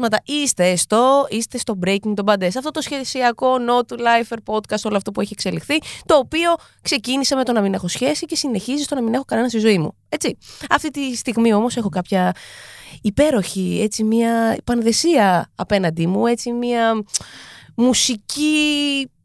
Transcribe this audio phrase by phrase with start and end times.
[0.00, 0.22] Πανταχού, υπέροχα πλάσματα.
[0.24, 2.44] Είστε στο, είστε στο Breaking the Bad.
[2.44, 7.34] Αυτό το σχεσιακό No to Lifer podcast, όλο αυτό που έχει εξελιχθεί, το οποίο ξεκίνησε
[7.34, 9.78] με το να μην έχω σχέση και συνεχίζει στο να μην έχω κανένα στη ζωή
[9.78, 9.96] μου.
[10.08, 10.38] Έτσι.
[10.70, 12.32] Αυτή τη στιγμή όμως έχω κάποια
[13.02, 17.04] υπέροχη, έτσι, μια πανδεσία απέναντί μου, έτσι, μια
[17.74, 19.21] μουσική πφ,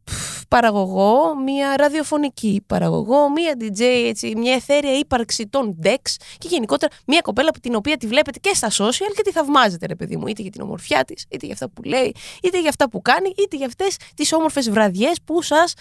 [0.47, 7.21] παραγωγό, μια ραδιοφωνική παραγωγό, μια DJ, έτσι, μια εθέρια ύπαρξη των Dex και γενικότερα μια
[7.21, 10.27] κοπέλα που την οποία τη βλέπετε και στα social και τη θαυμάζετε ρε παιδί μου,
[10.27, 13.34] είτε για την ομορφιά της, είτε για αυτά που λέει, είτε για αυτά που κάνει,
[13.38, 15.73] είτε για αυτές τις όμορφες βραδιές που σας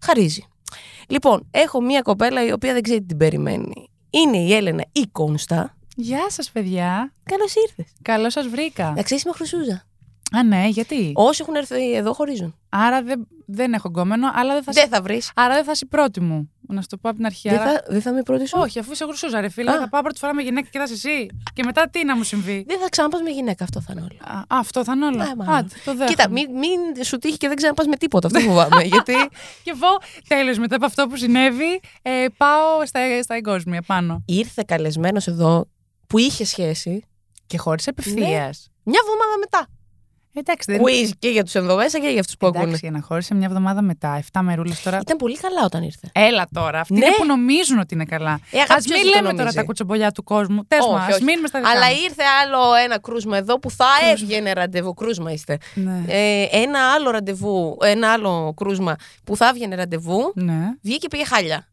[0.00, 0.44] χαρίζει.
[1.08, 3.90] Λοιπόν, έχω μια κοπέλα η οποία δεν ξέρει τι την περιμένει.
[4.10, 5.74] Είναι η Έλενα η Κόνστα.
[5.96, 7.12] Γεια σας παιδιά.
[7.22, 7.86] Καλώς ήρθες.
[8.02, 8.92] Καλώς σας βρήκα.
[8.96, 9.89] Να ξέρεις είμαι χρυσούζα.
[10.36, 12.54] Α, ναι, γιατί; Όσοι έχουν έρθει εδώ χωρίζουν.
[12.68, 15.30] Άρα δεν, δεν έχω γκόμενο, αλλά δεν θα, Δεν σε- θα βρεις.
[15.34, 16.50] Άρα δεν θα είσαι η πρώτη μου.
[16.60, 17.48] Να σου το πω από την αρχή.
[17.48, 19.70] Δεν άρα- θα, δεν θα είμαι η πρώτη σου; Όχι, αφού είσαι γρουσούζα, ρε φίλε,
[19.70, 19.78] Α.
[19.78, 21.26] θα πάω πρώτη φορά με γυναίκα και θα είσαι εσύ.
[21.52, 24.16] Και μετά τι να μου συμβεί; Δεν θα ξαναπάς με γυναίκα, αυτό θα είναι όλο.
[24.20, 25.22] Α, α, αυτό θα είναι όλο.
[25.22, 25.54] Ε, μάλλον.
[25.54, 26.04] Άντε, το δέχομαι.
[26.06, 28.26] Κοίτα, μην, μην σου τύχει και δεν ξαναπάς με τίποτα.
[28.26, 28.82] Αυτό φοβάμαι.
[28.94, 29.14] γιατί
[29.64, 34.22] Και εγώ, τέλος, μετά από αυτό που συνέβη, ε, πάω στα, στα εγκόσμια πάνω.
[34.26, 35.66] ήρθε καλεσμένος εδώ
[36.06, 37.04] που είχε σχέση
[37.46, 38.68] Και χώρισε απευθείας.
[38.82, 39.66] μια εβδομάδα μετά.
[40.32, 42.62] Εντάξει, δεν Quiz και για τους ενδομέσα και για αυτούς που ακούνε.
[42.62, 44.98] Εντάξει, για να χώρισε μια εβδομάδα μετά, 7 μερούλες τώρα.
[45.02, 46.08] Ήταν πολύ καλά όταν ήρθε.
[46.12, 47.06] Έλα τώρα, αυτοί Ναι.
[47.06, 48.40] είναι που νομίζουν ότι είναι καλά.
[48.50, 50.64] Ε, αγάπη, Α ποιος μην δεν το λέμε τώρα νομίζει; τα κουτσομπολιά του κόσμου.
[50.68, 51.22] Τες Όχι, μας, όχι.
[51.22, 52.00] α μείνουμε στα δικά Αλλά μας.
[52.02, 54.94] ήρθε άλλο ένα κρούσμα εδώ που θα έβγαινε ραντεβού.
[54.94, 55.58] Κρούσμα είστε.
[55.74, 56.04] Ναι.
[56.06, 60.58] Ε, ένα άλλο ραντεβού, ένα άλλο κρούσμα που θα έβγαινε ραντεβού, ναι.
[60.82, 61.68] βγήκε και πήγε χάλια.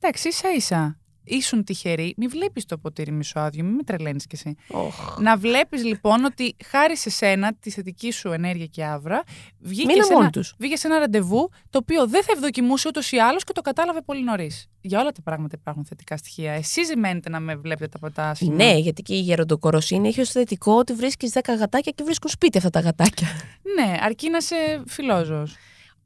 [0.00, 0.98] Εντάξει, ίσα ίσα.
[1.28, 2.14] Ήσουν τυχερή.
[2.16, 4.54] Μην βλέπεις το ποτήρι μισοάδιο, μην με τρελαίνεις κι εσύ.
[4.68, 5.18] Οχ.
[5.18, 9.22] Να βλέπεις λοιπόν ότι χάρη σε σένα, τη θετική σου ενέργεια και άβρα,
[9.58, 10.54] βγήκε Μείναν σε, μόνοι ένα, τους.
[10.58, 14.00] βγήκε σε ένα ραντεβού το οποίο δεν θα ευδοκιμούσε ούτως ή άλλως και το κατάλαβε
[14.00, 14.66] πολύ νωρίς.
[14.80, 16.52] Για όλα τα πράγματα υπάρχουν θετικά στοιχεία.
[16.52, 18.64] Εσείς ζημένετε να με βλέπετε από τα σημεία.
[18.64, 22.58] Ναι, γιατί και η γεροντοκοροσύνη έχει ως θετικό ότι βρίσκεις 10 γατάκια και βρίσκουν σπίτι
[22.58, 23.28] αυτά τα γατάκια.
[23.76, 25.46] Ναι, αρκεί να είσαι φιλόζωο.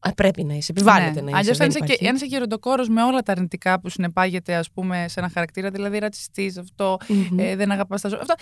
[0.04, 1.36] Α, πρέπει να είσαι, επιβάλλεται να είσαι.
[1.38, 2.08] Αλλιώ, δεν αν, είσαι και- υπάρχει.
[2.08, 5.98] αν είσαι γεροντοκόρος με όλα τα αρνητικά που συνεπάγεται, ας πούμε, σε ένα χαρακτήρα, δηλαδή
[5.98, 7.38] ρατσιστής, αυτό, Μμμ.
[7.38, 8.20] ε, δεν αγαπάς τα ζώα.
[8.20, 8.34] Αυτό,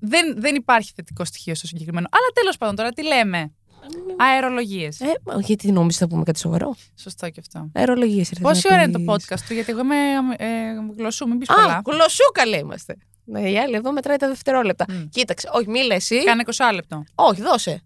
[0.00, 2.06] δεν, δεν υπάρχει θετικό στοιχείο στο συγκεκριμένο.
[2.10, 3.52] Αλλά τέλος πάντων, τώρα τι λέμε;
[4.16, 5.00] Αερολογίες.
[5.00, 6.74] Ε, μα γιατί νόμιζε θα πούμε κάτι σοβαρό.
[6.94, 7.70] Σωστό και αυτό.
[7.74, 8.30] Αερολογίες.
[8.40, 9.96] Πόση ώρα είναι το podcast του, γιατί εγώ είμαι
[10.36, 10.46] ε,
[10.96, 11.80] γλωσσού, μην πεις Α, πολλά.
[11.82, 12.96] κολοσσούκα λέει είμαστε.
[13.24, 14.84] Ναι, η άλλη εδώ μετράει τα δευτερόλεπτα.
[14.88, 15.08] Μμ.
[15.08, 16.24] Κοίταξε, όχι, μίλα εσύ.
[16.24, 17.04] Κάνε 20 λεπτό.
[17.14, 17.82] Όχι, δώσε.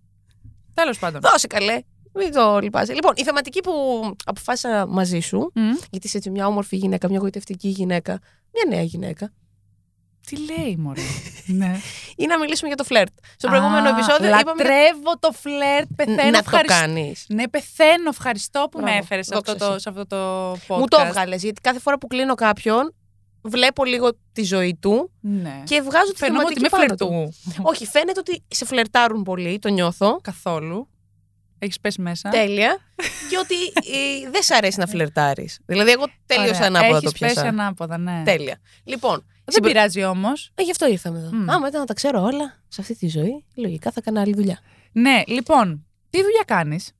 [0.75, 1.21] Τέλος πάντων.
[1.21, 1.79] Δώσε καλέ.
[2.15, 2.93] Μην το λυπάσαι.
[2.93, 3.73] Λοιπόν, η θεματική που
[4.25, 5.71] αποφάσισα μαζί σου, Μμ.
[5.91, 8.19] γιατί είσαι έτσι μια όμορφη γυναίκα, μια γοητευτική γυναίκα,
[8.53, 9.33] μια νέα γυναίκα,
[10.27, 11.01] Τι λέει, Μωρέ.
[11.47, 11.77] ναι.
[12.17, 13.13] είναι να μιλήσουμε για το φλερτ.
[13.37, 14.63] Στο προηγούμενο Α, επεισόδιο είπαμε.
[14.63, 16.23] Λατρεύω το φλερτ, πεθαίνω.
[16.25, 16.75] να το ευχαριστώ.
[16.81, 17.25] κάνεις.
[17.29, 18.09] Ναι, πεθαίνω.
[18.09, 19.81] Ευχαριστώ που Μπράβο, με έφερες σε, δόξα αυτό το- εσύ.
[19.83, 20.79] σε αυτό το podcast.
[20.79, 22.95] Μου το έβγαλες, γιατί κάθε φορά που κλείνω κάποιον,
[23.43, 25.63] βλέπω λίγο τη ζωή του Ναι.
[25.65, 27.33] και βγάζω τη Φαινόμαι ότι θεματική με πάνω του.
[27.43, 27.69] φλερτού.
[27.69, 30.19] Όχι, φαίνεται ότι σε φλερτάρουν πολύ, το νιώθω.
[30.23, 30.89] Καθόλου.
[31.65, 32.29] Έχεις πέσει μέσα.
[32.29, 32.79] Τέλεια.
[33.31, 33.55] και ότι
[34.25, 35.61] ε, δεν σ' αρέσει να φλερτάρεις.
[35.67, 36.67] Δηλαδή, εγώ τέλειω Ωραία.
[36.67, 37.35] ανάποδα Έχεις το πιάσα.
[37.35, 38.23] πέσει ανάποδα, ναι.
[38.25, 38.59] Τέλεια.
[38.85, 40.51] Λοιπόν, Δεν συμπε- πειράζει όμως.
[40.55, 41.29] Ε, γι' αυτό ήρθαμε εδώ.
[41.33, 41.51] Μμ.
[41.51, 44.59] Άμα ήταν να τα ξέρω όλα σε αυτή τη ζωή, λογικά θα έκανα άλλη δουλειά.
[44.93, 46.93] Ναι, λοιπόν, τι δουλειά κάνεις;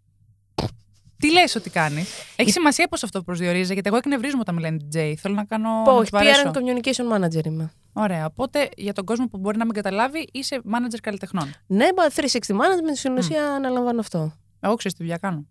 [1.19, 5.15] Τι λες ότι κάνεις; Έχει σημασία πώ αυτό προσδιορίζει, γιατί εγώ εκνευρίζομαι όταν μιλάνε DJ.
[5.19, 5.69] Θέλω να κάνω.
[5.85, 6.43] να Όχι, τους βαρέσω.
[6.45, 7.73] PR and communication manager είμαι.
[7.93, 8.27] Ωραία.
[8.27, 11.55] Οπότε για τον κόσμο που μπορεί να μην καταλάβει, είσαι manager καλλιτεχνών.
[11.67, 14.37] Ναι, μα 360 management στην ουσία αναλαμβάνω αυτό.
[14.65, 15.47] Εγώ ξέρω τι δουλειά κάνω.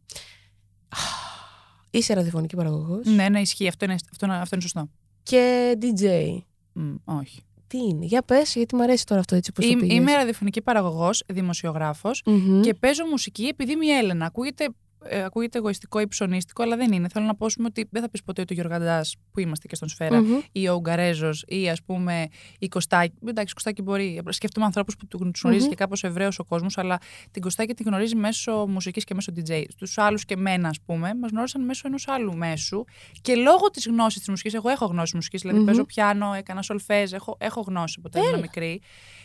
[1.93, 3.67] Είσαι ραδιοφωνική παραγωγός Ναι, ναι, ισχύει.
[3.67, 4.89] Αυτό είναι, αυτό είναι, αυτό είναι σωστό.
[5.23, 6.37] και DJ.
[6.73, 7.41] Μ, όχι.
[7.67, 9.95] Τι είναι, για πες, γιατί μου αρέσει τώρα αυτό έτσι που το Είμαι, πήγες.
[9.97, 12.61] είμαι ραδιοφωνική παραγωγός, δημοσιογράφος Μμμ.
[12.61, 14.25] και παίζω μουσική επειδή είμαι η Έλενα.
[14.25, 14.67] Ακούγεται,
[15.03, 17.07] ε, ακούγεται εγωιστικό ή ψωνίστικο, αλλά δεν είναι.
[17.07, 19.67] Θέλω να πω ας πούμε, ότι δεν θα πεις ποτέ ότι ο Γιωργαντά που είμαστε
[19.67, 20.39] και στον Σφαίρα Μμμ.
[20.51, 22.27] ή ο Ουγγαρέζος ή ας πούμε
[22.59, 23.13] η Κωστάκη.
[23.27, 24.21] Εντάξει, Κωστάκη μπορεί.
[24.29, 25.69] Σκέφτομαι ανθρώπους που του γνωριζει Μμμ.
[25.69, 26.97] και κάπως Εβραίος ο κόσμος, αλλά
[27.31, 29.63] την Κωστάκη την γνωρίζει μέσω μουσικής και μέσω DJ.
[29.77, 32.83] Τους άλλους και μένα, ας πούμε, μας γνώρισαν μέσω ενός άλλου μέσου
[33.21, 35.65] και λόγω της γνώσης της μουσικής, εγώ έχω γνώση μουσικής, δηλαδή Μμμ.
[35.65, 38.81] παίζω πιάνο, έκανα σολφέζ, έχω, έχω γνώση από όταν ήμουν μικρή.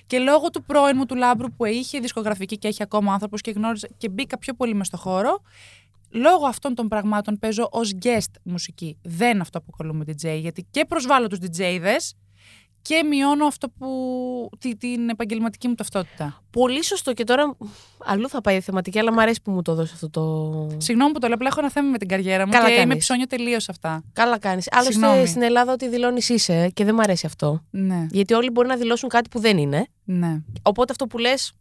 [0.06, 3.50] Και λόγω του πρώην μου του Λάμπρου που είχε δισκογραφική και έχει ακόμα άνθρωπος και
[3.50, 5.42] γνώριζα και μπήκα πιο πολύ μες στο χώρο,
[6.10, 8.98] λόγω αυτών των πραγμάτων παίζω ως guest μουσική.
[9.02, 11.96] Δεν αυτό αποκαλούμε DJ, γιατί και προσβάλλω τους DJ'δε
[12.86, 13.86] και μειώνω αυτό που.
[14.58, 16.42] τη- την επαγγελματική μου ταυτότητα.
[16.50, 17.56] Πολύ σωστό και τώρα
[18.04, 20.76] αλλού θα πάει η θεματική, αλλά μου αρέσει που μου το δώσει αυτό το.
[20.80, 22.82] Συγγνώμη που το λέω, απλά έχω ένα θέμα με την καριέρα μου Καλά και είμαι
[22.84, 22.98] κάνεις.
[22.98, 24.02] ψώνιο τελείως αυτά.
[24.12, 24.68] Καλά κάνεις.
[24.70, 25.26] Άλλωστε Συγγνώμη.
[25.26, 27.62] στην Ελλάδα ότι δηλώνεις είσαι ε, και δεν μου αρέσει αυτό.
[27.70, 29.86] Ναι, Γιατί όλοι μπορεί να δηλώσουν κάτι που δεν είναι.
[30.04, 30.40] ναι.
[30.62, 31.52] Οπότε αυτό που λες,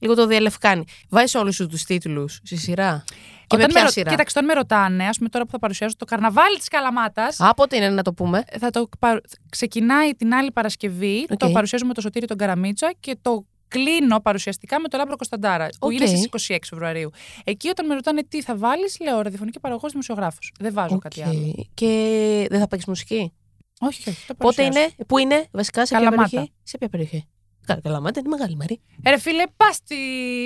[0.00, 0.84] λίγο το διαλευκάνει.
[1.08, 3.04] Βάζεις όλους σου τους τίτλους στη σειρά;
[3.46, 5.50] Και με Όταν ποια με ρω- σειρά; Κοίταξε, όταν με ρωτάνε, ας πούμε τώρα που
[5.50, 7.40] θα παρουσιάσω το καρναβάλι της Καλαμάτας.
[7.40, 11.38] Α, πότε είναι να το πούμε; Θα το παρου- Ξεκινάει την άλλη Παρασκευή, Οκ.
[11.38, 15.66] το παρουσιάζω με το Σωτήρι τον Καραμίτσα και το κλείνω παρουσιαστικά με το Λάμπρο Κωνσταντάρα,
[15.66, 15.92] που Οκ.
[15.92, 17.10] είναι στις 26 Φεβρουαρίου.
[17.44, 20.52] Εκεί όταν με ρωτάνε τι θα βάλεις, λέω ραδιοφωνική παραγωγός δημοσιογράφος.
[20.60, 21.26] Δεν βάζω κάτι Οκ.
[21.26, 21.66] άλλο.
[21.74, 23.32] Και δεν θα παίξεις μουσική;
[23.80, 24.08] Όχι, όχι.
[24.10, 24.88] όχι το Πότε παρουσιάζω.
[24.96, 26.28] είναι, πού είναι, βασικά, σε ποια Καλαμάτα.
[26.30, 27.26] περιοχή; Σε ποια περιοχή;
[27.68, 28.80] Κα- Καλαμάτα είναι μεγάλη Μαρή.
[29.02, 29.78] Ε, ρε φίλε, πας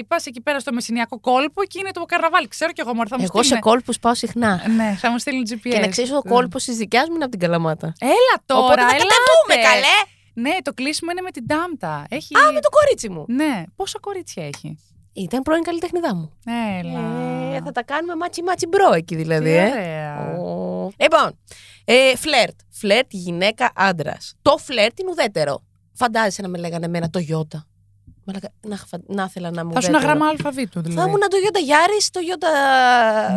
[0.09, 2.49] πας εκεί πέρα στο μεσσηνιακό κόλπο και είναι το καρναβάλι.
[2.49, 4.61] Ξέρω κι εγώ μόνο θα μου Εγώ σε στείλουνε- κόλπους πάω συχνά.
[4.77, 5.71] Ναι, θα μου στείλουν GPS.
[5.73, 7.93] Και να ξέρεις, ο κόλπος της δικιάς μου είναι από την Καλαμάτα.
[8.01, 9.03] Έλα τώρα, Οπότε θα ελάτε.
[9.05, 9.97] κατεβούμε, καλέ!
[10.35, 12.07] Ναι, το κλείσιμο είναι με την Τάμτα.
[12.09, 12.37] Έχει...
[12.37, 13.25] Α, με το κορίτσι μου.
[13.29, 14.79] Ναι, πόσα κορίτσια έχει;
[15.13, 16.33] Ήταν πρώην καλλιτέχνιδά μου.
[16.81, 17.01] Έλα.
[17.57, 19.45] Ε, θα τα κάνουμε μάτσι μάτσι bro εκεί δηλαδή.
[19.51, 19.71] Τι ε.
[19.71, 20.39] ωραία.
[20.39, 20.91] Ω.
[20.97, 21.39] Λοιπόν,
[21.85, 22.59] ε, φλερτ.
[22.71, 24.35] Φλερτ γυναίκα άντρας.
[24.43, 25.63] Το φλερτ είναι ουδέτερο.
[25.93, 27.67] Φαντάζεσαι να με λέγανε εμένα το Ιώτα.
[28.25, 31.01] Μαλάκα, Να, φα- να ήθελα να μου Θα σου ένα γράμμα αλφαβήτου δηλαδή.
[31.01, 32.49] Θα ήμουν το Ιώτα Γιάρης, το Ιώτα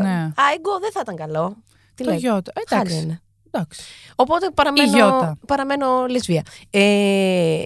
[0.02, 0.32] Ναι.
[0.50, 1.56] Άιγκο, δεν θα ήταν καλό.
[1.96, 2.20] Τι Το λέτε.
[2.22, 2.52] γιώτα.
[2.68, 3.04] Χάλια Εντάξει.
[3.04, 3.22] είναι.
[3.52, 3.82] Εντάξει.
[4.16, 5.38] Οπότε παραμένω, Ιώτα.
[5.48, 6.42] παραμένω λεσβία.
[6.70, 7.64] Ε,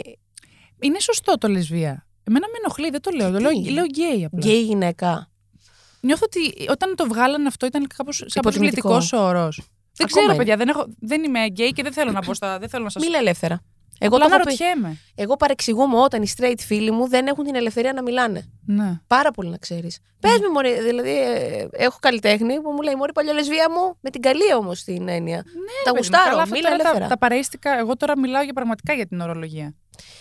[0.80, 2.06] Είναι σωστό το λεσβία.
[2.24, 3.32] Εμένα με ενοχλεί, δεν το λέω.
[3.32, 4.40] Το Τι; λέω, λέω γκέι απλά.
[4.40, 5.30] γκέι γυναίκα.
[6.02, 8.88] Νιώθω ότι όταν το βγάλανε αυτό ήταν κάπως σαν Υποτιμητικό.
[8.90, 9.56] προσβλητικό όρος.
[9.56, 10.36] Δεν Ακόμα ξέρω, είναι.
[10.36, 10.58] παιδιά.
[10.58, 12.60] Δεν, έχω, δεν είμαι γκέι και δεν θέλω να πω στα.
[12.60, 13.62] Δεν θέλω να σα Μίλα ελεύθερα.
[14.00, 14.64] Εγώ, Απλά το έχω πει.
[14.64, 14.98] αναρωτιέμαι.
[15.16, 18.50] Εγώ παρεξηγούμαι όταν οι straight φίλοι μου δεν έχουν την ελευθερία να μιλάνε.
[18.66, 19.00] Ναι.
[19.08, 20.00] Πάρα πολύ να ξέρεις.
[20.20, 24.10] Πες με, Μωρή, δηλαδή, ε, έχω καλλιτέχνη που μου λέει Μωρή, παλιά λεσβία μου, με
[24.10, 25.38] την καλή όμως την έννοια.
[25.38, 27.04] τα Παιδί μου, γουστάρω, καλά, αυτά μίλα τώρα ελεύθερα.
[27.04, 29.76] Τα, τα παρέστηκα, εγώ τώρα μιλάω για πραγματικά για την ορολογία.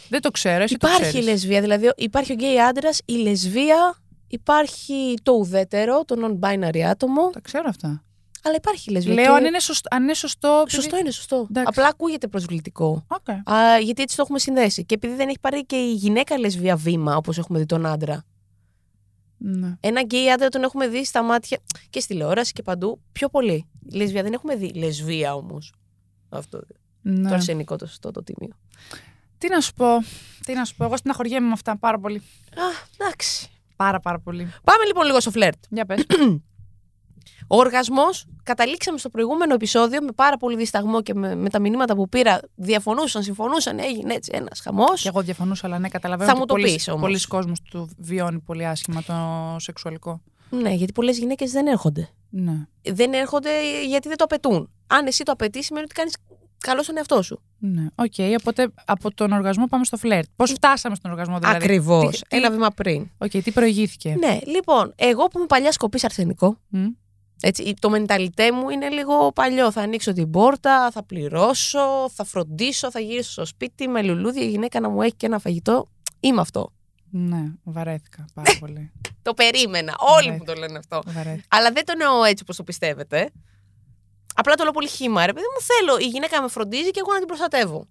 [0.08, 1.26] Δεν το ξέρω, εσύ το Υπάρχει ξέρεις.
[1.28, 3.96] λεσβία, δηλαδή υπάρχει ο γκέι άντρας, η λεσβία,
[4.28, 8.02] υπάρχει το ουδέτερο, το non-binary άτομο, Τα ξέρω αυτά.
[8.48, 9.14] Αλλά υπάρχει λεσβία.
[9.14, 9.88] Λέω και- αν είναι σωστό.
[9.96, 11.36] Αν είναι σωστό, επειδή- Σωστό είναι, σωστό.
[11.50, 11.62] Εντάξει.
[11.64, 13.04] Απλά ακούγεται προσβλητικό.
[13.08, 13.28] Οκ.
[13.50, 14.84] Α, γιατί έτσι το έχουμε συνδέσει.
[14.84, 18.24] Και επειδή δεν έχει πάρει και η γυναίκα λεσβία βήμα, όπως έχουμε δει τον άντρα.
[19.38, 19.76] Ναι.
[19.80, 21.58] Ένα γκέι άντρα τον έχουμε δει στα μάτια
[21.90, 23.66] και στη τηλεόραση και παντού πιο πολύ.
[23.92, 24.68] Λεσβία δεν έχουμε δει.
[24.74, 25.72] Λεσβία όμως.
[26.28, 26.60] Αυτό.
[27.02, 27.28] Ναι.
[27.28, 28.52] Το αρσενικό το σωστό το τιμίο.
[29.38, 29.86] Τι να σου πω.
[30.46, 30.84] Τι να σου πω.
[30.84, 32.18] Εγώ στεναχωριέμαι με αυτά πάρα πολύ.
[32.18, 33.48] Α, εντάξει.
[33.76, 34.52] Πάρα πάρα πολύ.
[34.64, 35.58] Πάμε λοιπόν λίγο στο φλερτ.
[35.70, 36.04] Για πες.
[37.50, 41.94] Ο οργασμός, καταλήξαμε στο προηγούμενο επεισόδιο με πάρα πολύ δισταγμό και με, με τα μηνύματα
[41.94, 42.40] που πήρα.
[42.54, 45.02] Διαφωνούσαν, συμφωνούσαν, έγινε έτσι ένας χαμός.
[45.02, 47.00] Και εγώ διαφωνούσα, αλλά ναι, καταλαβαίνω Θα μου ότι το πολλοί, πεις όμως.
[47.00, 49.14] πολλοί κόσμος του βιώνει πολύ άσχημα το
[49.58, 50.20] σεξουαλικό.
[50.50, 52.08] Ναι, γιατί πολλές γυναίκες δεν έρχονται.
[52.30, 52.66] Ναι.
[52.82, 53.50] Δεν έρχονται
[53.86, 54.70] γιατί δεν το απαιτούν.
[54.86, 56.16] Αν εσύ το απαιτείς, σημαίνει ότι κάνεις
[56.58, 57.42] καλό στον εαυτό σου.
[57.58, 57.86] Ναι.
[57.94, 60.28] Οκ, οπότε από τον οργασμό πάμε στο φλερτ.
[60.36, 62.18] Πώς φτάσαμε στον οργασμό, δηλαδή; Ακριβώς.
[62.28, 63.10] Τι, Ένα τι, βήμα πριν.
[63.18, 66.86] οκ, τι προηγήθηκε; Ναι, λοιπόν, εγώ που είμαι παλιάς κοπής αρσενικό, Μμ.
[67.40, 69.70] Έτσι, το μενταλιτέ μου είναι λίγο παλιό.
[69.72, 74.48] Θα ανοίξω την πόρτα, θα πληρώσω, θα φροντίσω, θα γυρίσω στο σπίτι με λουλούδια, η
[74.48, 75.88] γυναίκα να μου έχει και ένα φαγητό.
[76.20, 76.72] Είμαι αυτό.
[77.10, 78.92] Ναι, βαρέθηκα πάρα πολύ.
[79.22, 79.94] Το περίμενα.
[80.16, 80.36] Όλοι Ναι.
[80.36, 81.02] μου το λένε αυτό.
[81.06, 81.46] Βαρέθηκα.
[81.48, 83.30] Αλλά δεν το εννοώ έτσι όπως το πιστεύετε.
[84.34, 85.26] Απλά το λέω πολύ χήμα.
[85.26, 87.86] Ρε παιδί μου, θέλω η γυναίκα να με φροντίζει και εγώ να την προστατεύω.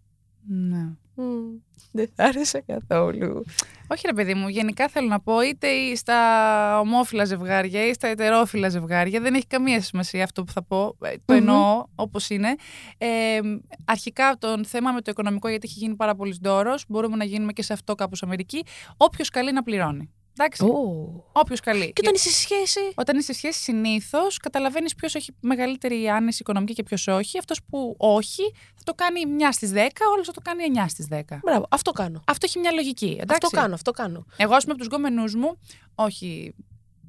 [0.47, 0.89] Ναι.
[1.15, 1.57] Μμμ,
[1.91, 3.43] Δεν θα άρεσε καθόλου.
[3.89, 8.69] Όχι ρε παιδί μου, γενικά θέλω να πω είτε στα ομόφυλα ζευγάρια ή στα ετερόφυλα
[8.69, 11.37] ζευγάρια, δεν έχει καμία σημασία αυτό που θα πω, ε, το Μμμ.
[11.39, 12.55] εννοώ όπως είναι.
[12.97, 13.39] Ε,
[13.85, 17.53] αρχικά το θέμα με το οικονομικό γιατί έχει γίνει πάρα πολύ δώρο, μπορούμε να γίνουμε
[17.53, 18.65] και σε αυτό κάπως Αμερική,
[18.97, 20.11] όποιος καλεί να πληρώνει.
[20.39, 21.23] Εντάξει, Ω.
[21.31, 21.93] όποιος καλεί.
[21.93, 22.79] Και όταν είσαι σε σχέση.
[22.95, 27.37] Όταν είσαι σε σχέση, συνήθως καταλαβαίνεις ποιος έχει μεγαλύτερη άνεση οικονομική και ποιος όχι.
[27.37, 30.85] Αυτός που όχι, θα το κάνει 9 στις 10, ο άλλος θα το κάνει 9
[30.87, 31.39] στις 10.
[31.43, 32.21] Μπράβο, αυτό κάνω.
[32.27, 33.17] Αυτό έχει μια λογική.
[33.19, 33.45] Εντάξει.
[33.45, 34.25] Αυτό κάνω, αυτό κάνω.
[34.37, 35.59] Εγώ, ας πούμε, από τους γκόμενούς μου,
[35.95, 36.55] όχι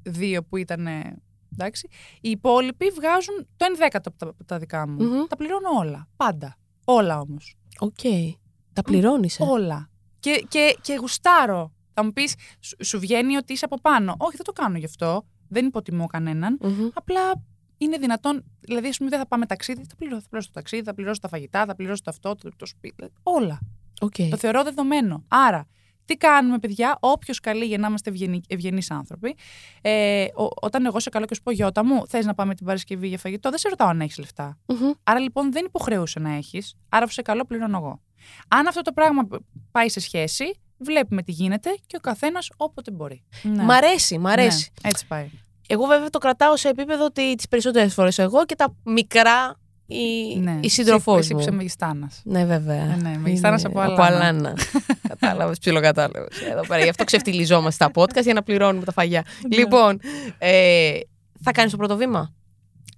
[0.02, 0.86] δύο που ήταν.
[1.52, 1.88] Εντάξει,
[2.20, 5.04] οι υπόλοιποι βγάζουν το 1 δέκατο από τα, από τα δικά μου.
[5.04, 5.26] Μμμ.
[5.28, 6.08] Τα πληρώνω όλα.
[6.16, 6.56] Πάντα.
[6.84, 7.56] Όλα όμως.
[7.78, 8.00] Οκ.
[8.72, 9.40] Τα πληρώνεις.
[9.40, 9.44] Ε.
[9.44, 9.90] Όλα.
[10.20, 11.72] Και, και, και γουστάρω.
[11.98, 14.14] Θα μου πεις, σου, σου βγαίνει ότι είσαι από πάνω.
[14.18, 15.26] Όχι, δεν το κάνω γι' αυτό.
[15.48, 16.58] Δεν υποτιμώ κανέναν.
[16.62, 16.88] Μμμ.
[16.94, 17.20] Απλά
[17.78, 18.44] είναι δυνατόν.
[18.60, 19.84] Δηλαδή, ας πούμε, δεν θα πάμε ταξίδι.
[19.88, 22.50] Θα πληρώσω, θα πληρώσω το ταξίδι, θα πληρώσω τα φαγητά, θα πληρώσω το αυτό, το,
[22.56, 22.94] το σπίτι.
[22.96, 23.58] δηλαδή, Όλα.
[24.00, 24.14] Οκ.
[24.30, 25.24] Το θεωρώ δεδομένο.
[25.28, 25.66] Άρα,
[26.04, 28.12] τι κάνουμε, παιδιά, όποιος καλεί για να είμαστε
[28.48, 29.36] ευγενείς άνθρωποι.
[29.82, 32.66] Ε, ο- όταν εγώ σε καλώ και σου πω, Γιώτα μου, θες να πάμε την
[32.66, 34.58] Παρασκευή για φαγητό, δεν σε ρωτάω αν έχεις λεφτά.
[34.66, 34.90] Μμμ.
[35.02, 36.74] Άρα λοιπόν δεν υποχρεούσαι να έχεις.
[36.88, 38.00] Άρα που σε καλώ πληρώνω εγώ.
[38.48, 39.22] Αν αυτό το πράγμα
[39.70, 40.44] πάει σε σχέση,
[40.78, 43.22] βλέπουμε τι γίνεται και ο καθένας όποτε μπορεί.
[43.42, 43.62] Ναι.
[43.62, 44.70] Μ' αρέσει, μ' αρέσει.
[44.82, 45.30] Ναι, έτσι πάει.
[45.68, 49.56] Εγώ βέβαια το κρατάω σε επίπεδο ότι τις περισσότερες φορές εγώ και τα μικρά
[49.86, 50.58] η, Ναι.
[50.60, 51.40] η σύντροφό Εσύ μου.
[51.40, 52.20] ψε μεγιστάνας.
[52.24, 52.82] Ναι, βέβαια.
[52.92, 54.24] Ε, ναι, μεγιστάνας Είναι από Από αλάνα.
[54.26, 54.54] αλάνα.
[55.08, 56.40] Κατάλαβες, ψιλοκατάλαβες.
[56.50, 56.82] Εδώ πέρα.
[56.82, 59.24] Γι' αυτό ξεφτυλιζόμαστε στα podcast για να πληρώνουμε τα φαγιά.
[59.48, 59.56] Ναι.
[59.56, 60.00] λοιπόν,
[60.38, 60.90] ε,
[61.42, 62.32] θα κάνεις το πρώτο βήμα;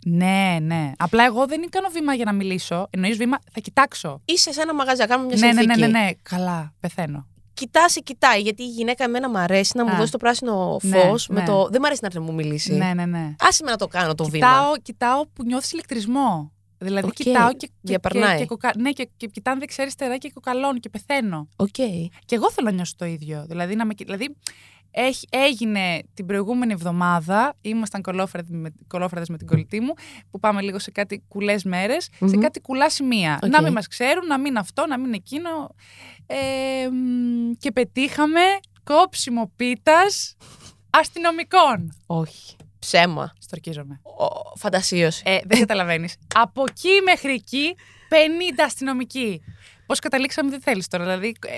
[0.06, 0.92] Ναι, ναι.
[0.98, 2.86] Απλά εγώ δεν κάνω βήμα για να μιλήσω.
[2.90, 4.20] Εννοείς βήμα, θα κοιτάξω.
[4.24, 5.80] Είσαι σε ένα μαγαζί, να κάνουμε μια Ναι, ναι, συνθήκη.
[5.80, 6.10] ναι, ναι, ναι.
[6.22, 7.26] Καλά, πεθαίνω.
[7.60, 8.40] Κοιτάς, σε κοιτάει.
[8.40, 9.96] Γιατί η γυναίκα εμένα μου αρέσει να μου Α.
[9.96, 11.28] δώσει το πράσινο Ναι, φως.
[11.28, 11.44] ναι.
[11.44, 11.68] Το...
[11.70, 12.72] Δεν μου αρέσει να έρθει να μου μιλήσει.
[12.74, 13.34] Ναι, ναι, ναι.
[13.38, 14.46] Άσε με να το κάνω το βήμα.
[14.46, 16.52] Κοιτάω, κοιτάω που νιώθεις ηλεκτρισμό.
[16.78, 18.32] Δηλαδή Οκ, κοιτάω και, και, διαπερνάει.
[18.36, 18.70] και, και, κοκα...
[18.78, 21.48] ναι, και, και κοιτάνε δεξιά-αριστερά και κοκαλώνω και πεθαίνω.
[21.56, 21.68] Οκ.
[22.24, 23.44] Και εγώ θέλω να νιώσω το ίδιο.
[23.48, 23.94] Δηλαδή, να με...
[23.94, 24.36] κυ- δηλαδή
[24.90, 29.94] έχει, έγινε την προηγούμενη εβδομάδα, ήμασταν κωλόφαρδες με, κωλόφαρδες με την κολλητή μου,
[30.30, 32.40] που πάμε λίγο σε κάτι κουλές μέρες, σε Μμμ.
[32.40, 33.38] κάτι κουλά σημεία.
[33.42, 33.50] Οκ.
[33.50, 35.74] Να μην μας ξέρουν, να μην αυτό, να μην εκείνο.
[36.26, 38.40] Ε, μ, και πετύχαμε
[38.84, 40.36] κόψιμο πίτας
[40.90, 41.96] αστυνομικών.
[42.06, 42.56] Όχι.
[42.78, 43.32] Ψέμα.
[43.38, 44.00] Στ' ορκίζομαι.
[44.02, 44.56] Ο...
[44.58, 45.22] Φαντασίωση.
[45.26, 46.16] Ε, δεν καταλαβαίνεις.
[46.34, 47.74] Από εκεί μέχρι εκεί,
[48.08, 49.42] 50 αστυνομικοί.
[49.86, 51.04] Πώς καταλήξαμε, δεν θέλεις τώρα.
[51.04, 51.56] Δηλαδή, ε,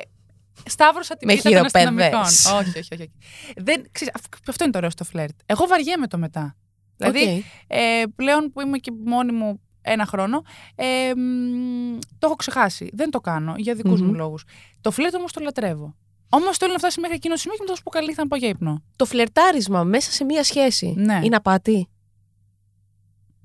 [0.66, 2.12] σταύρωσα την Με πίτα των χειροπέδες.
[2.12, 2.20] αστυνομικών.
[2.60, 3.02] όχι, όχι, όχι.
[3.02, 3.10] όχι.
[3.56, 5.38] Δεν, ξέρεις, αυ- αυτό είναι το ωραίο στο φλερτ.
[5.46, 6.56] Εγώ βαριέμαι το μετά.
[6.96, 7.44] Δηλαδή, Οκ.
[7.66, 10.42] ε, πλέον που είμαι και μόνη μου ένα χρόνο,
[10.74, 12.90] ε, μ, το έχω ξεχάσει.
[12.92, 14.06] Δεν το κάνω για δικούς Μμμ.
[14.08, 14.44] μου λόγους.
[14.80, 15.96] Το φλερτ όμως το λατρεύω.
[16.28, 18.28] Όμως θέλω να φτάσει μέχρι εκείνο το σημείο και μετά θα σου πω καλή θα
[18.28, 18.82] πάω για ύπνο.
[18.96, 21.20] Το φλερτάρισμα μέσα σε μία σχέση Ναι.
[21.22, 21.88] είναι απάτη;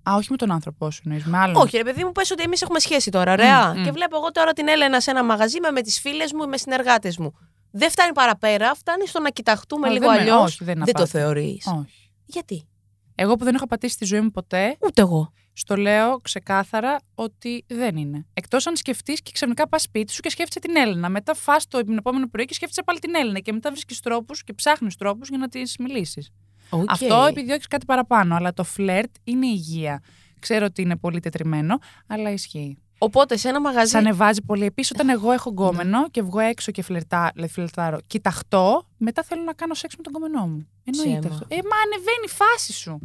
[0.10, 1.56] Α, όχι με τον άνθρωπό σου, εννοείς, με άλλον.
[1.62, 3.74] Όχι, ρε παιδί μου, πες ότι εμείς έχουμε σχέση τώρα, ωραία.
[3.74, 3.84] Μμ, μμ.
[3.84, 6.48] Και βλέπω εγώ τώρα την Έλενα σε ένα μαγαζί με, με τις φίλες μου ή
[6.48, 7.34] με συνεργάτες μου.
[7.72, 10.44] Δεν φτάνει παραπέρα, φτάνει στο να κοιταχτούμε Α, λίγο δεν με- αλλιώς.
[10.54, 11.18] όχι, δεν είναι δεν το απάτη.
[11.18, 11.66] θεωρείς.
[11.68, 12.12] όχι.
[12.26, 12.68] Γιατί;
[13.16, 15.32] Εγώ που δεν έχω πατήσει στη ζωή μου ποτέ, Ούτε εγώ.
[15.54, 18.26] στο λέω ξεκάθαρα ότι δεν είναι.
[18.34, 21.10] Εκτός αν σκεφτείς και ξαφνικά πας σπίτι σου και σκέφτεσαι την Έλληνα.
[21.10, 23.40] Μετά φά το επόμενο πρωί και σκέφτεσαι πάλι την Έλληνα.
[23.40, 26.30] Και μετά βρίσκεις τρόπους και ψάχνεις τρόπους για να τη μιλήσεις.
[26.70, 26.92] Οκ.
[26.92, 28.36] Αυτό επιδιώκεις κάτι παραπάνω.
[28.36, 30.02] Αλλά το φλερτ είναι υγεία.
[30.40, 32.78] Ξέρω ότι είναι πολύ τετριμμένο, αλλά ισχύει.
[32.98, 33.90] Οπότε σε ένα μαγαζί.
[33.92, 34.66] Σ' ανεβάζει πολύ.
[34.66, 39.44] Επίσης, όταν εγώ έχω γκόμενο και βγω έξω και φλερτά, δηλαδή φλερτάρω, κοιταχτώ, μετά θέλω
[39.44, 40.68] να κάνω σεξ με τον γκόμενό μου.
[40.84, 41.34] Εννοείται Ψέμα.
[41.34, 41.46] αυτό.
[41.50, 43.00] Ε, μα ανεβαίνει η φάση σου.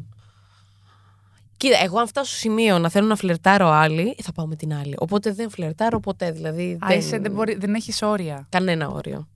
[1.57, 4.75] Κοίτα, εγώ αν φτάσω στο σημείο να θέλω να φλερτάρω άλλη, θα πάω με την
[4.75, 4.95] άλλη.
[4.99, 6.31] Οπότε δεν φλερτάρω ποτέ.
[6.31, 6.78] Δηλαδή.
[6.81, 8.47] Α, είσαι, δεν, μπορεί, δεν έχεις όρια.
[8.49, 9.28] Κανένα όριο.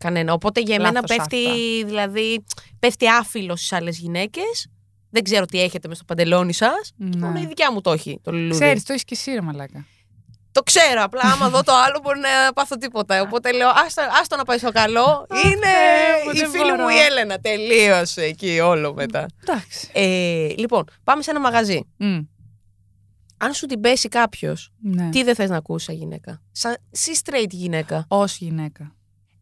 [0.00, 0.32] Κανένα.
[0.32, 1.86] Οπότε για μένα Λάθος πέφτει, αυτά.
[1.86, 2.44] δηλαδή,
[2.78, 4.68] πέφτει άφιλος στις άλλες γυναίκες.
[5.10, 6.92] Δεν ξέρω τι έχετε μες στο παντελόνι σας.
[6.96, 7.16] Ναι.
[7.26, 8.50] Μόνο η δικιά μου το έχει το λουλούδι.
[8.60, 9.86] Ξέρεις, το έχεις και εσύ, ρε Μαλάκα.
[10.52, 11.02] Το ξέρω.
[11.02, 13.20] Απλά άμα δω το άλλο μπορεί να πάθω τίποτα.
[13.22, 15.26] Οπότε λέω, άστο, άστο να πάει στο καλό.
[15.44, 16.82] Είναι Θεέ μου, η δεν φίλη μπορώ.
[16.82, 17.38] μου η Έλενα.
[17.38, 19.26] Τελείωσε εκεί όλο μετά.
[19.46, 19.88] Εντάξει.
[19.92, 21.80] Ε, λοιπόν, πάμε σε ένα μαγαζί.
[21.96, 22.18] Μμ,
[23.36, 25.08] Αν σου την πέσει κάποιος, ναι.
[25.10, 28.04] τι δεν θες να ακούσει σαν γυναίκα; Σαν εσύ straight γυναίκα.
[28.08, 28.96] Ως γυναίκα.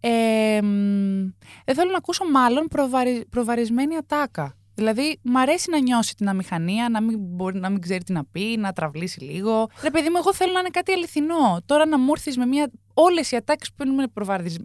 [0.09, 1.31] Ε, μ,
[1.65, 4.57] δεν θέλω να ακούσω μάλλον προβαρι, προβαρισμένη ατάκα.
[4.75, 8.25] Δηλαδή, μ' αρέσει να νιώσει την αμηχανία, να μην, μπορεί, να μην ξέρει τι να
[8.25, 9.69] πει, να τραυλίσει λίγο.
[9.83, 11.61] Ρε παιδί μου, εγώ θέλω να είναι κάτι αληθινό.
[11.67, 12.71] Τώρα να μου έρθεις με μια.
[12.95, 14.09] Όλες οι ατάκε που είναι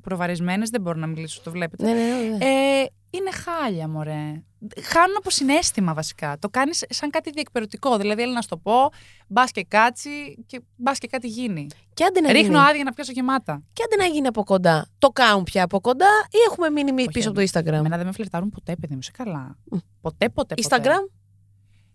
[0.02, 1.84] προβαρισμένες, δεν μπορώ να μιλήσω, το βλέπετε.
[1.84, 2.46] Ναι, ναι, ναι.
[2.46, 4.44] Ε, είναι χάλια, μωρέ.
[4.82, 6.38] Χάνουν από συνέστημα βασικά.
[6.40, 7.98] Το κάνεις σαν κάτι διεκπαιρεωτικό.
[7.98, 8.74] Δηλαδή, έλα να σου το πω,
[9.28, 11.68] μπας και κάτσει και μπας και κάτι γίνει.
[11.94, 12.70] Και άντε να Ρίχνω γίνει.
[12.70, 13.64] άδεια να πιάσω γεμάτα.
[13.74, 14.88] Και άντε να γίνει από κοντά.
[14.98, 17.98] Το κάνουν πια από κοντά ή έχουμε μείνει μη- Όχι, πίσω από το Instagram; Εμένα
[17.98, 19.58] δεν με φλερτάρουν ποτέ, παιδί μου, είσαι καλά.
[20.02, 20.56] Ποτέ, ποτέ, ποτέ.
[20.62, 21.10] Instagram,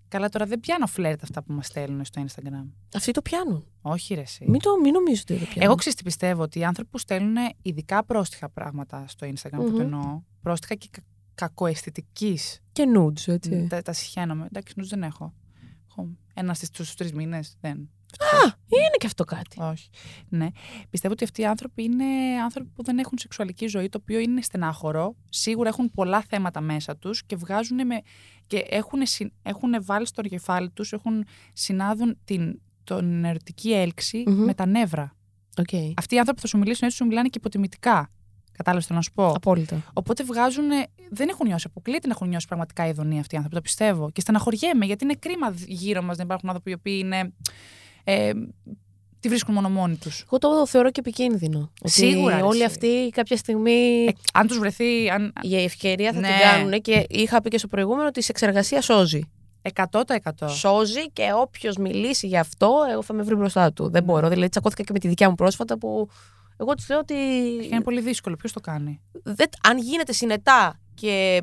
[0.08, 2.66] Καλά, τώρα δεν πιάνω φλερτ αυτά που μας στέλνουν στο Instagram.
[2.94, 3.66] αυτοί το πιάνουν.
[3.80, 4.44] Όχι, ρε, εσύ.
[4.48, 5.68] Μην, το, μην νομίζετε ότι το πιάνουν.
[5.68, 9.64] Εγώ ξέρω τι πιστεύω, ότι οι άνθρωποι που στέλνουν ειδικά πρόστιχα πράγματα στο Instagram, που
[9.64, 9.80] το Μμμ.
[9.80, 11.02] εννοώ, πρόστιχα και κα-
[11.34, 12.60] κακοαισθητικής.
[12.72, 13.66] Και nudes, έτσι.
[13.68, 14.44] Τα, τα συχαίνομαι.
[14.44, 15.34] Εντάξει, νους δεν έχω.
[15.90, 17.56] έχω ένα στους τρεις μήνες.
[17.60, 17.90] Δεν.
[18.18, 19.56] Α, είναι και αυτό κάτι.
[19.60, 19.88] Όχι.
[20.28, 20.46] Ναι.
[20.90, 22.04] Πιστεύω ότι αυτοί οι άνθρωποι είναι
[22.42, 25.16] άνθρωποι που δεν έχουν σεξουαλική ζωή, το οποίο είναι στενάχωρο.
[25.28, 28.00] Σίγουρα έχουν πολλά θέματα μέσα τους και βγάζουν με.
[28.46, 34.44] και έχουν, συ- έχουν βάλει στο κεφάλι τους, έχουν συνδυάσει την, τον ερωτική έλξη Μμμ.
[34.44, 35.16] με τα νεύρα.
[35.58, 35.68] Οκ.
[35.96, 38.10] Αυτοί οι άνθρωποι που θα σου μιλήσουν έτσι σου μιλάνε και υποτιμητικά.
[38.52, 39.82] Κατάλαβες το να σου πω; Απόλυτα.
[39.92, 40.64] Οπότε βγάζουν.
[41.10, 41.66] Δεν έχουν νιώσει.
[41.68, 43.56] Αποκλείεται να έχουν νιώσει πραγματικά ειδονία αυτοί οι άνθρωποι.
[43.56, 44.10] Το πιστεύω.
[44.10, 47.32] Και στεναχωριέμαι γιατί είναι κρίμα γύρω μας να υπάρχουν άνθρωποι οι οποίοι είναι.
[48.08, 48.30] Ε,
[49.20, 50.20] τη βρίσκουν μόνο μόνοι τους.
[50.20, 51.70] Εγώ το θεωρώ και επικίνδυνο.
[51.80, 52.64] Ότι Σίγουρα, ρε, Όλοι εσύ.
[52.64, 55.10] αυτοί κάποια στιγμή Ε, αν τους βρεθεί.
[55.10, 55.32] Αν...
[55.42, 56.26] για ευκαιρία θα Ναι.
[56.28, 56.80] την κάνουν.
[56.80, 59.20] Και είχα πει και στο προηγούμενο ότι η σεξεργασία σώζει.
[59.74, 60.48] 100%.
[60.48, 63.82] Σώζει και όποιος μιλήσει γι' αυτό, εγώ θα με βρει μπροστά του.
[63.84, 63.90] Ναι.
[63.90, 64.28] Δεν μπορώ.
[64.28, 66.08] Δηλαδή, τσακώθηκα και με τη δικιά μου πρόσφατα που
[66.56, 67.14] εγώ τη λέω ότι.
[67.70, 68.36] Είναι πολύ δύσκολο.
[68.36, 71.42] Ποιος το κάνει; δεν, αν γίνεται συνετά και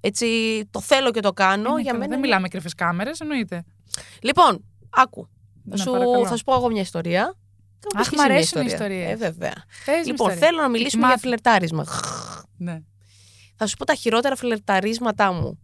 [0.00, 0.26] έτσι
[0.70, 1.92] το θέλω και το κάνω, Είναι για καλά.
[1.98, 2.08] μένα.
[2.10, 3.64] Δεν είναι- μιλάμε κρυφές κάμερες, εννοείται.
[4.22, 5.28] Λοιπόν, άκου.
[5.70, 6.26] Θα, Ναι, σου, παρακαλώ.
[6.26, 7.34] θα σου πω εγώ μια ιστορία.
[7.80, 8.96] Και μου Αχ, πεις μ' και εσύ μια αρέσουν οι ιστορία.
[8.96, 9.10] ιστορίες.
[9.12, 9.52] Ε, βέβαια.
[9.84, 10.46] Πες μου Λοιπόν, ιστορία.
[10.48, 11.86] θέλω να μιλήσουμε Μάθ- για φλερτάρισμα.
[12.56, 12.80] Ναι.
[13.56, 15.58] Θα σου πω τα χειρότερα φλερταρίσματά μου.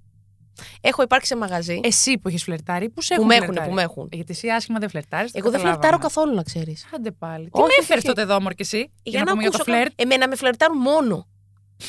[0.81, 1.81] Έχω υπάρξει σε μαγαζί.
[1.83, 4.09] Εσύ που έχεις φλερτάρει, που σε που έχουν με έχουν, φλερτάρει; που με έχουν.
[4.13, 5.31] Γιατί εσύ άσχημα δεν φλερτάρεις.
[5.35, 6.87] Εγώ δεν φλερτάρω καθόλου, να ξέρεις.
[6.95, 7.45] Άντε πάλι.
[7.45, 8.07] Τι Όχι, με όχι, έφερες όχι.
[8.15, 8.91] τότε εδώ, Μωρ, και εσύ.
[9.03, 11.27] Για, να, πούμε για το ακούσω φλερτ; κα- Εμένα με φλερτάρουν μόνο.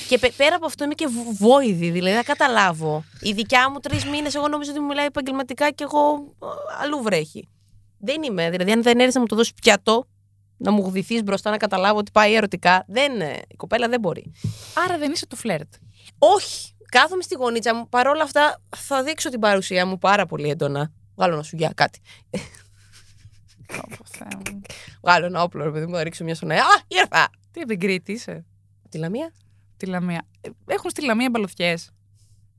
[0.08, 3.03] Και πε- πέρα από αυτό είμαι και β- βόηδη, δηλαδή δεν καταλάβω.
[3.22, 6.46] Η δικιά μου τρεις μήνες, εγώ νομίζω ότι μου μιλάει επαγγελματικά και εγώ ε,
[6.84, 7.48] αλλού βρέχει.
[8.05, 8.50] Δεν είμαι.
[8.50, 10.07] Δηλαδή, αν δεν έρθει να μου το δώσει πιατό,
[10.57, 14.31] να μου γδυθεί μπροστά να καταλάβω ότι πάει ερωτικά, δεν, ε, η κοπέλα δεν μπορεί.
[14.86, 15.74] Άρα δεν είσαι το φλερτ.
[16.17, 16.72] Όχι.
[16.91, 17.89] Κάθομαι στη γωνίτσα μου.
[17.89, 20.91] Παρ' όλα αυτά θα δείξω την παρουσία μου πάρα πολύ έντονα.
[21.15, 22.00] Βγάλω ένα σουγιά, κάτι.
[23.72, 24.62] Ω, Θεέ μου.
[25.01, 26.62] Βγάλω ένα όπλο, ρε παιδί μου, θα ρίξω μια σονέα.
[26.62, 27.29] Α, ήρθα!
[27.51, 28.45] Τι από την Κρήτη είσαι.
[28.89, 29.33] Τη Λαμία.
[29.77, 30.27] Τη Λαμία.
[30.41, 31.75] Ε, Έχουν στη Λαμία μπαλωθιέ.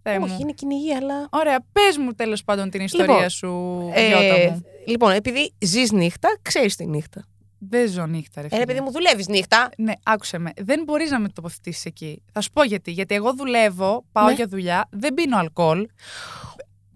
[0.07, 0.37] Θεέ Όχι, μου.
[0.41, 1.29] είναι κυνηγή, αλλά.
[1.31, 4.65] Ωραία, πες μου τέλος πάντων την ιστορία Λοιπόν, σου, Ε, Γιώτα μου.
[4.87, 7.25] λοιπόν, επειδή ζεις νύχτα, ξέρεις τη νύχτα.
[7.69, 8.61] Δεν ζω νύχτα, ρε Ε, φίλε.
[8.61, 9.69] ρε παιδί μου, δουλεύεις νύχτα.
[9.77, 10.51] Ναι, άκουσε με.
[10.57, 12.23] Δεν μπορείς να με τοποθετήσεις εκεί.
[12.33, 12.91] Θα σου πω γιατί.
[12.91, 14.33] Γιατί εγώ δουλεύω, πάω Ναι.
[14.33, 15.87] για δουλειά, δεν πίνω αλκοόλ.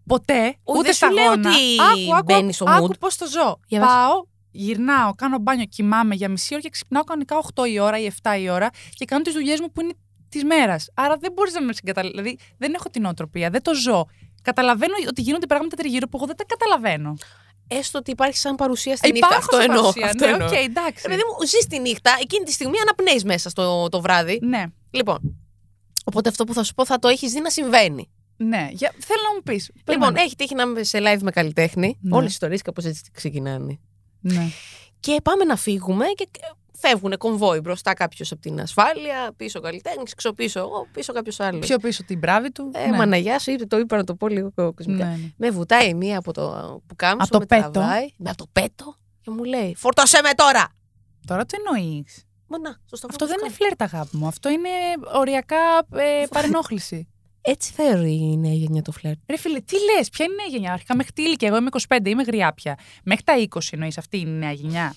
[0.06, 1.50] Ποτέ, Ου, ούτε δεν σου λέω σταγόνα.
[1.50, 1.58] ότι
[2.02, 2.98] άκου, άκου, μπαίνεις στο άκου mood.
[2.98, 3.58] πώς το ζω.
[3.66, 3.88] Για πες.
[3.88, 8.04] Πάω, γυρνάω, κάνω μπάνιο, κοιμάμαι για μισή ώρα και ξυπνάω κανονικά 8 η ώρα ή
[8.22, 9.92] 7 η ώρα και κάνω τις δουλειές μου που είναι
[10.28, 10.90] της μέρας.
[10.94, 12.16] Άρα δεν μπορείς να με συγκαταλάβει.
[12.16, 14.06] Δηλαδή δεν έχω τη νοοτροπία, δεν το ζω.
[14.42, 17.14] Καταλαβαίνω ότι γίνονται πράγματα τριγύρω που εγώ δεν τα καταλαβαίνω.
[17.68, 19.26] Έστω ότι υπάρχει σαν παρουσία στη νύχτα.
[19.26, 19.80] Υπάρχω Αυτό σε εννοώ.
[19.82, 20.46] παρουσία, Αυτό ναι, εννοώ.
[20.46, 21.02] οκ, εντάξει.
[21.08, 24.38] Ρε παιδί μου, ζεις τη νύχτα, εκείνη τη στιγμή αναπνέεις μέσα στο το βράδυ.
[24.42, 25.18] Ναι, Λοιπόν.
[26.04, 28.10] Οπότε αυτό που θα σου πω θα το έχεις δει να συμβαίνει.
[28.36, 28.68] ναι.
[28.72, 29.70] Για, θέλω να μου πεις.
[29.88, 31.98] Λοιπόν, έχει τύχει να είμαι σε live με καλλιτέχνη.
[32.00, 32.16] Ναι.
[32.16, 33.78] Όλες οι ιστορίες κάπως έτσι ξεκινάνε.
[34.20, 34.46] ναι.
[35.00, 36.28] Και πάμε να φύγουμε και
[36.80, 41.66] φεύγουν κομβόι μπροστά κάποιος από την ασφάλεια, πίσω καλλιτέχνης, ξοπίσω εγώ, πίσω κάποιος άλλος.
[41.66, 42.70] Πιο πίσω την μπράβη του.
[42.74, 42.96] Ε, ναι.
[42.96, 45.04] Μαναγιά σου, είπε, το είπα να το πω λίγο κοσμικά.
[45.04, 45.32] Ναι, ναι.
[45.36, 46.42] Με βουτάει μία από το
[46.86, 47.70] που κάμισο, Από το με πέτο.
[47.70, 50.68] τραβάει, με από το πέτο και μου λέει «Φορτώσέ με τώρα!»
[51.26, 53.54] Τώρα το εννοείς; Μα να, στο σταυρό Αυτό που δεν είναι κάνω.
[53.54, 54.26] φλερτ, αγάπη μου.
[54.26, 54.68] Αυτό είναι
[55.14, 57.08] οριακά ε, παρενόχληση.
[57.40, 59.18] Έτσι θεωρεί η νέα γενιά το φλερτ.
[59.30, 61.68] Ρε φίλε, τι λες, ποια είναι η νέα γενιά; Αρχικά μέχρι τι ηλικία, εγώ είμαι
[61.88, 62.78] 25, είμαι γριά πια.
[63.04, 64.94] Μέχρι τα 20 εννοείς αυτή είναι η νέα γενιά;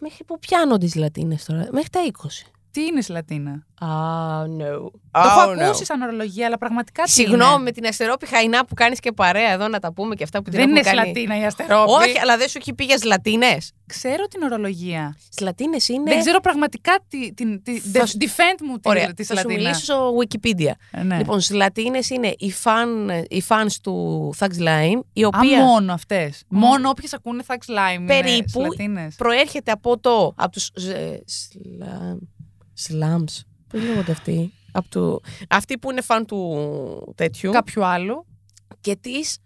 [0.00, 2.46] Μέχρι που πιάνω τις Λατίνες τώρα, μέχρι τα 20.
[2.78, 4.90] Τι είναι η Λατίνα; Ah, no.
[5.10, 8.74] Το έχω ακούσει σαν ορολογία, αλλά πραγματικά τι Συγγνώμη είναι; με την αστερόπη χαϊνά που
[8.74, 11.06] κάνεις και παρέα εδώ να τα πούμε και αυτά που την Δεν είναι έχουμε κάνει.
[11.08, 11.90] Λατίνα η αστερόπη.
[11.90, 13.72] Όχι, αλλά δεν σου έχει πει για Λατίνες.
[13.86, 15.16] Ξέρω την ορολογία.
[15.22, 16.10] Στις Λατίνες είναι...
[16.12, 19.42] Δεν ξέρω πραγματικά τι, την, τη, Θα σου- defend μου τη, Ωραία, της θα σου
[19.48, 19.62] Λατίνα.
[19.62, 20.72] μιλήσω στο Wikipedia.
[20.90, 21.16] Ε, ναι.
[21.16, 25.92] Λοιπόν, στις Λατίνες είναι οι, φαν, οι fans του Thugs Lime, η Α, οποία μόνο
[25.92, 26.42] αυτές.
[26.48, 28.04] Μόνο όποιες ακούνε Thugs Lime.
[28.06, 28.60] Περίπου.
[28.60, 29.08] Λατίνε.
[29.16, 30.32] προέρχεται από το...
[30.36, 32.18] Από τους ε, σλα,
[32.88, 33.42] slams.
[33.68, 37.50] Πώς λέγονται αυτοί; Από του, αυτοί που είναι φαν του τέτοιου.
[37.50, 38.26] Κάποιου άλλου.
[38.80, 39.38] Και της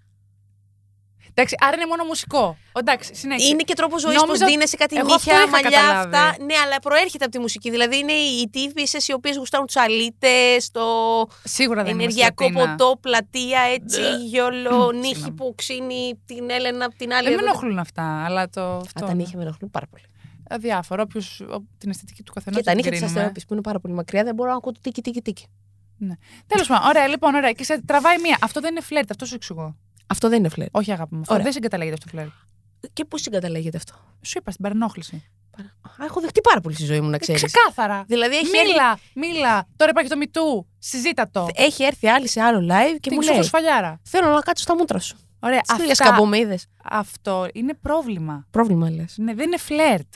[1.34, 2.56] Εντάξει, άρα είναι μόνο μουσικό.
[2.72, 3.48] Εντάξει, συνέχισε.
[3.48, 6.16] Είναι και τρόπος ζωής Νόμιζα- που δίνεσαι κάτι εγώ νύχια, αυτό είχα μαλλιά, καταλάβει.
[6.16, 6.44] αυτά.
[6.44, 7.70] Ναι, αλλά προέρχεται από τη μουσική.
[7.70, 10.82] Δηλαδή είναι οι τύπησε οι οποίες γουστάρουν τους αλίτε, το
[11.44, 12.76] Σίγουρα δεν ενεργειακό είμαι Λατίνα.
[12.76, 15.34] ποτό, πλατεία, έτσι, γιολό, νύχι Συγγνώμη.
[15.34, 17.28] που ξύνει την Έλενα από την άλλη.
[17.28, 17.50] Δεν με εδώ.
[17.50, 18.60] ενοχλούν αυτά, αλλά το.
[18.60, 20.02] Α, Αυτό, τα νύχια με ενοχλούν πάρα πολύ.
[20.52, 21.02] Αδιάφορο.
[21.02, 21.42] Όποιος
[21.78, 22.58] την αισθητική του καθενός.
[22.58, 24.80] Και τα νύχια της Αστερόπη που είναι πάρα πολύ μακριά δεν μπορώ να ακούω το
[24.82, 25.46] τίκι τίκι τίκι.
[26.46, 27.52] Τέλος πάντων, ωραία, λοιπόν, ωραία.
[27.52, 28.38] Και σε τραβάει μία.
[28.40, 29.76] Αυτό δεν είναι φλερτ, αυτό σου εξηγώ.
[30.06, 30.66] Αυτό δεν είναι φλερ.
[30.70, 31.20] Όχι, αγάπη μου.
[31.20, 31.44] Αυτό Ωραία.
[31.44, 32.30] δεν συγκαταλέγεται αυτό το φλερτ.
[32.92, 35.30] Και πού συγκαταλέγεται αυτό; Σου είπα στην παρενόχληση.
[35.80, 37.42] Α, έχω δεχτεί πάρα πολύ στη ζωή μου να Ε, ξέρεις.
[37.44, 38.04] ξεκάθαρα.
[38.06, 39.68] Δηλαδή έχει έρθει, Μίλα, μίλα.
[39.76, 40.66] Τώρα υπάρχει το μητού.
[40.78, 41.46] Συζήτα το.
[41.54, 44.00] έχει έρθει άλλη σε άλλο live και Τι μου λέει: σφαλιάρα.
[44.02, 45.16] Θέλω να κάτσω στα μούτρα σου.
[45.40, 46.58] Ωραία, Φίλε αυτά, σκαμπομίδε.
[46.82, 48.46] αυτό είναι πρόβλημα.
[48.50, 49.14] Πρόβλημα λες.
[49.18, 50.12] Ναι, δεν είναι φλερτ.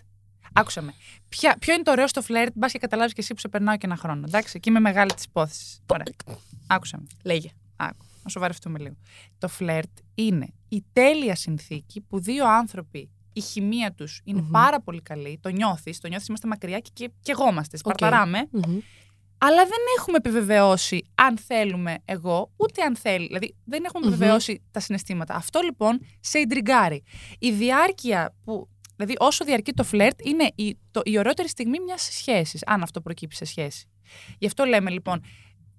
[0.56, 0.94] Άκουσα με.
[1.28, 3.76] Ποια, ποιο είναι το ωραίο στο φλερτ, μπας και καταλάβεις και εσύ που σε περνάω
[3.76, 4.22] και ένα χρόνο.
[4.26, 5.80] Εντάξει, και είμαι μεγάλη της υπόθεσης.
[5.86, 6.04] Ωραία.
[6.66, 7.06] Άκουσα με.
[7.24, 7.48] Λέγε.
[7.76, 8.04] Άκου.
[8.22, 8.94] Να σοβαρευτούμε λίγο.
[9.38, 14.50] Το φλερτ είναι η τέλεια συνθήκη που δύο άνθρωποι, η χημεία τους ειναι Μμμ.
[14.50, 15.38] πάρα πολύ καλή.
[15.42, 17.76] Το νιώθεις, το νιώθεις, είμαστε μακριά και, και, και εγώμαστε.
[17.76, 18.48] Σπαρταράμε.
[18.50, 18.78] Μμμ.
[19.38, 23.26] Αλλά δεν έχουμε επιβεβαιώσει αν θέλουμε εγώ, ούτε αν θέλει.
[23.26, 24.12] Δηλαδή, δεν έχουμε Μμμ.
[24.12, 25.34] επιβεβαιώσει τα συναισθήματα.
[25.34, 27.02] Αυτό λοιπόν σε ιντριγκάρει.
[27.38, 28.68] Η διάρκεια που.
[28.96, 33.00] Δηλαδή, όσο διαρκεί το φλερτ, είναι η, το, η ωραιότερη στιγμή μιας σχέσης, αν αυτό
[33.00, 33.88] προκύψει σε σχέση.
[34.38, 35.22] Γι' αυτό λέμε λοιπόν,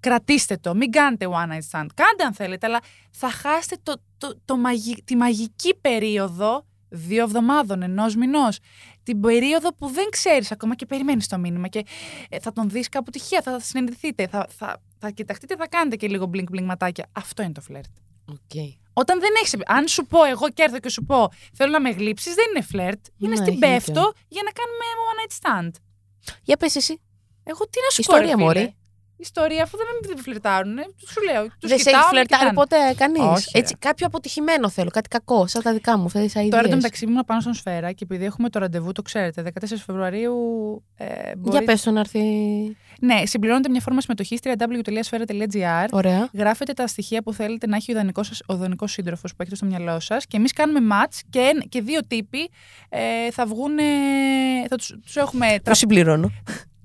[0.00, 1.86] κρατήστε το, μην κάνετε one night stand.
[1.94, 7.82] Κάντε αν θέλετε, αλλά θα χάσετε το, το, το μαγι- τη μαγική περίοδο δύο εβδομάδων,
[7.82, 8.58] ενός μηνός.
[9.02, 11.84] Την περίοδο που δεν ξέρεις ακόμα και περιμένεις το μήνυμα και
[12.28, 16.08] ε, θα τον δεις κάπου τυχαία, θα συνεννοηθείτε, θα, θα, θα κοιταχτείτε, θα κάνετε και
[16.08, 17.06] λίγο blink blink ματάκια.
[17.12, 17.90] Αυτό είναι το φλερτ.
[18.32, 18.76] Okay.
[19.02, 19.54] Όταν δεν έχεις.
[19.66, 22.64] Αν σου πω εγώ και έρθω και σου πω θέλω να με γλύψεις, δεν είναι
[22.64, 23.04] φλερτ.
[23.18, 24.12] Είναι Ναι, στην έχει πέφτω δίκιο.
[24.28, 25.70] για να κάνουμε one night stand.
[26.42, 27.00] Για πες εσύ.
[27.44, 28.52] Εγώ τι να σου Ιστορία, πω.
[28.52, 28.60] ρε φίλε.
[28.60, 28.76] μωρή.
[29.18, 30.76] Ιστορία, αφού δεν με φλερτάρουν.
[31.12, 31.42] Σου λέω.
[31.60, 32.52] Τους Δεν σε κοιτάω, έχει με φλερτάρει κοιτάνε.
[32.54, 33.20] ποτέ κανείς.
[33.38, 33.58] Όχι, ρε.
[33.60, 36.04] Έτσι, κάποιο αποτυχημένο θέλω, κάτι κακό, σαν τα δικά μου.
[36.04, 39.42] Αυτές τις Τώρα εντωμεταξύ ήμουν πάνω στον Σφαίρα και επειδή έχουμε το ραντεβού, το ξέρετε,
[39.42, 40.34] 14 Φεβρουαρίου.
[40.96, 42.20] Ε, Για μπορείτε- πες το να έρθει.
[43.00, 45.86] Ναι, συμπληρώνετε μια φόρμα συμμετοχής www.sfera.gr.
[45.90, 46.28] Ωραία.
[46.34, 49.56] Γράφετε τα στοιχεία που θέλετε να έχει ο ιδανικός σας, ο ιδανικός σύντροφος που έχετε
[49.56, 52.50] στο μυαλό σας και εμείς κάνουμε match και, εν- και δύο τύποι
[52.88, 53.76] ε, θα βγουν.
[54.68, 55.56] Θα τους, τους έχουμε.
[55.62, 56.30] Το συμπληρώνω.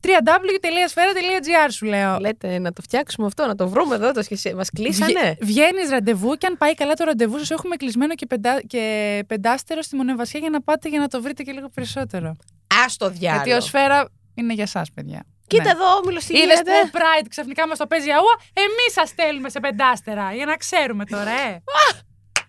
[0.03, 2.17] www.sfera.gr σου λέω.
[2.19, 4.11] Λέτε να το φτιάξουμε αυτό, να το βρούμε εδώ.
[4.11, 4.53] Το σχεσί...
[4.53, 5.37] Μας κλείσανε.
[5.41, 9.81] Βγαίνεις ραντεβού και αν πάει καλά το ραντεβού, σας έχουμε κλεισμένο και, πεντά, και πεντάστερο
[9.81, 12.27] στη μονεβασιά για να πάτε για να το βρείτε και λίγο περισσότερο.
[12.67, 13.43] Α το διάλογο.
[13.43, 15.23] Γιατί ο Σφαίρα είναι για εσά, παιδιά.
[15.47, 15.69] Κοίτα Ναι.
[15.69, 19.09] εδώ, όμιλος τι Είδες γίνεται; που ο Pride ξαφνικά μας το παίζει αούα, εμείς σας
[19.09, 20.33] στέλνουμε σε πεντάστερα.
[20.33, 21.61] Για να ξέρουμε τώρα, ε.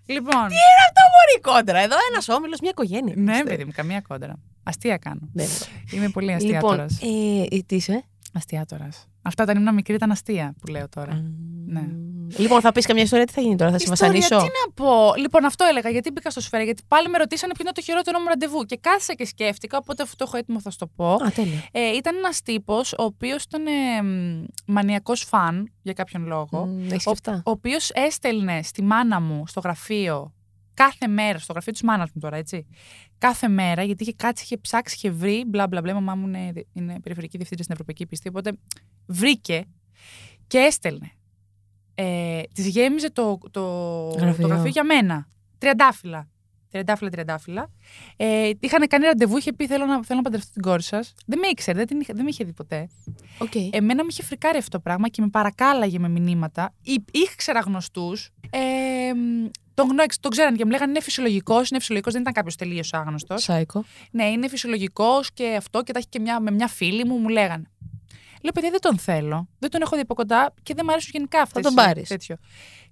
[0.07, 0.47] λοιπόν.
[0.49, 1.79] Τι είναι αυτό, Μωρή κόντρα.
[1.79, 3.15] Εδώ ένας όμιλος, μια οικογένεια.
[3.17, 3.45] Ναι, είμαστε.
[3.45, 4.35] παιδί μου, καμία κόντρα.
[4.65, 5.29] Αστεία κάνω.
[5.33, 5.45] Ναι.
[5.93, 6.87] Είμαι πολύ Λοιπόν, αστιάτορα.
[7.51, 8.89] ε, τι είσαι; Αστιάτορα.
[9.23, 11.23] Αυτά όταν ήμουν μικρή ήταν αστεία που λέω τώρα.
[11.67, 11.89] Ναι.
[12.37, 14.73] Λοιπόν, θα πεις καμιά ιστορία, τι θα γίνει τώρα, θα σε Ιστορία, βασανίσω; Τι να
[14.85, 15.91] πω; Λοιπόν, αυτό έλεγα.
[15.91, 16.63] Γιατί μπήκα στο σφαίρα.
[16.65, 18.63] Γιατί πάλι με ρωτήσανε ποιο είναι το χειρότερο μου ραντεβού.
[18.65, 19.77] Και κάθισα και σκέφτηκα.
[19.79, 21.13] Οπότε αυτό το έχω έτοιμο θα σου το πω.
[21.13, 21.63] Α, τέλεια.
[21.73, 23.71] Ε, ήταν ένας τύπος ο οποίος ήταν ε,
[24.67, 26.67] μανιακός φαν για κάποιον λόγο.
[26.67, 27.43] Μ, έχεις Ο, και αυτά.
[27.45, 30.34] ο οποίος έστελνε στη μάνα μου στο γραφείο
[30.75, 32.67] κάθε μέρα, στο γραφείο της μάνας μου τώρα, έτσι.
[33.19, 35.45] Κάθε μέρα, γιατί είχε κάτσει, είχε ψάξει, είχε βρει.
[35.47, 35.91] Μπλα μπλα μπλα.
[35.91, 38.29] Η μαμά μου είναι, είναι περιφερειακή διευθύντρια στην Ευρωπαϊκή Πίστη.
[38.29, 38.53] Οπότε
[39.07, 39.65] βρήκε
[40.47, 41.11] και έστελνε.
[41.95, 43.63] Ε, της γέμιζε το, το,
[44.19, 44.43] Γραφείο.
[44.49, 45.29] το γραφείο για μένα.
[45.59, 46.29] Τριαντάφυλλα.
[46.71, 47.71] Τριαντάφυλλα, τριαντάφυλλα.
[48.17, 51.15] Ε, είχαν κάνει ραντεβού, είχε πει: Θέλω να, θέλω να παντρευτώ την κόρη σας.
[51.27, 52.89] Δεν με ήξερε, δεν, την είχα- δεν με είχε δει ποτέ.
[53.39, 53.55] Οκ.
[53.71, 56.75] Εμένα με είχε φρικάρει αυτό το πράγμα και με παρακάλαγε με μηνύματα.
[56.83, 58.31] Ή- Ήξερα γνωστούς.
[58.51, 58.61] Ε,
[59.15, 62.57] μ, τον, γνώ, τον ξέραν και μου λέγανε είναι φυσιολογικός, είναι φυσιολογικός, δεν ήταν κάποιος
[62.57, 63.43] τελείως άγνωστος.
[63.43, 63.85] Σάικο.
[64.11, 67.29] Ναι, είναι φυσιολογικός και αυτό και τα έχει και μια, με μια φίλη μου, μου
[67.29, 67.65] λέγανε.
[68.43, 69.49] Λέω, παιδιά, δεν τον θέλω.
[69.59, 71.61] Δεν τον έχω δει από κοντά και δεν μου αρέσουν γενικά αυτέ.
[71.61, 72.09] τον πάρεις.
[72.09, 72.37] Τέτοιο.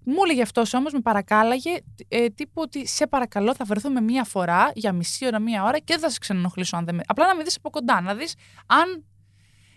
[0.05, 1.71] Μου έλεγε αυτός όμως, με παρακάλαγε,
[2.09, 5.85] ε, τύπου ότι σε παρακαλώ, θα βρεθούμε μία φορά για μισή ώρα, μία ώρα και
[5.87, 7.03] δεν θα σε ξανενοχλήσω αν δεν με.
[7.07, 8.35] Απλά να με δεις από κοντά, να δεις
[8.67, 9.05] αν.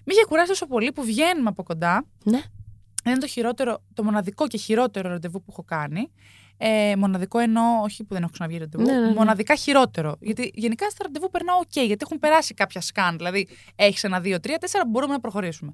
[0.08, 2.06] Με είχε κουράσει τόσο πολύ που βγαίνουμε από κοντά.
[2.24, 2.42] Ναι.
[3.06, 6.12] Είναι το χειρότερο, το μοναδικό και χειρότερο ραντεβού που έχω κάνει.
[6.58, 8.84] Ε, μοναδικό εννοώ, όχι που δεν έχω ξαναβγεί ραντεβού.
[8.86, 9.14] Ναι, ναι, ναι.
[9.14, 10.16] Μοναδικά χειρότερο.
[10.20, 13.18] Γιατί γενικά στα ραντεβού περνάω οκ, γιατί έχουν περάσει κάποια scan.
[13.18, 15.74] Δηλαδή, έχεις ένα, δύο, τρία, τέσσερα, μπορούμε να προχωρήσουμε.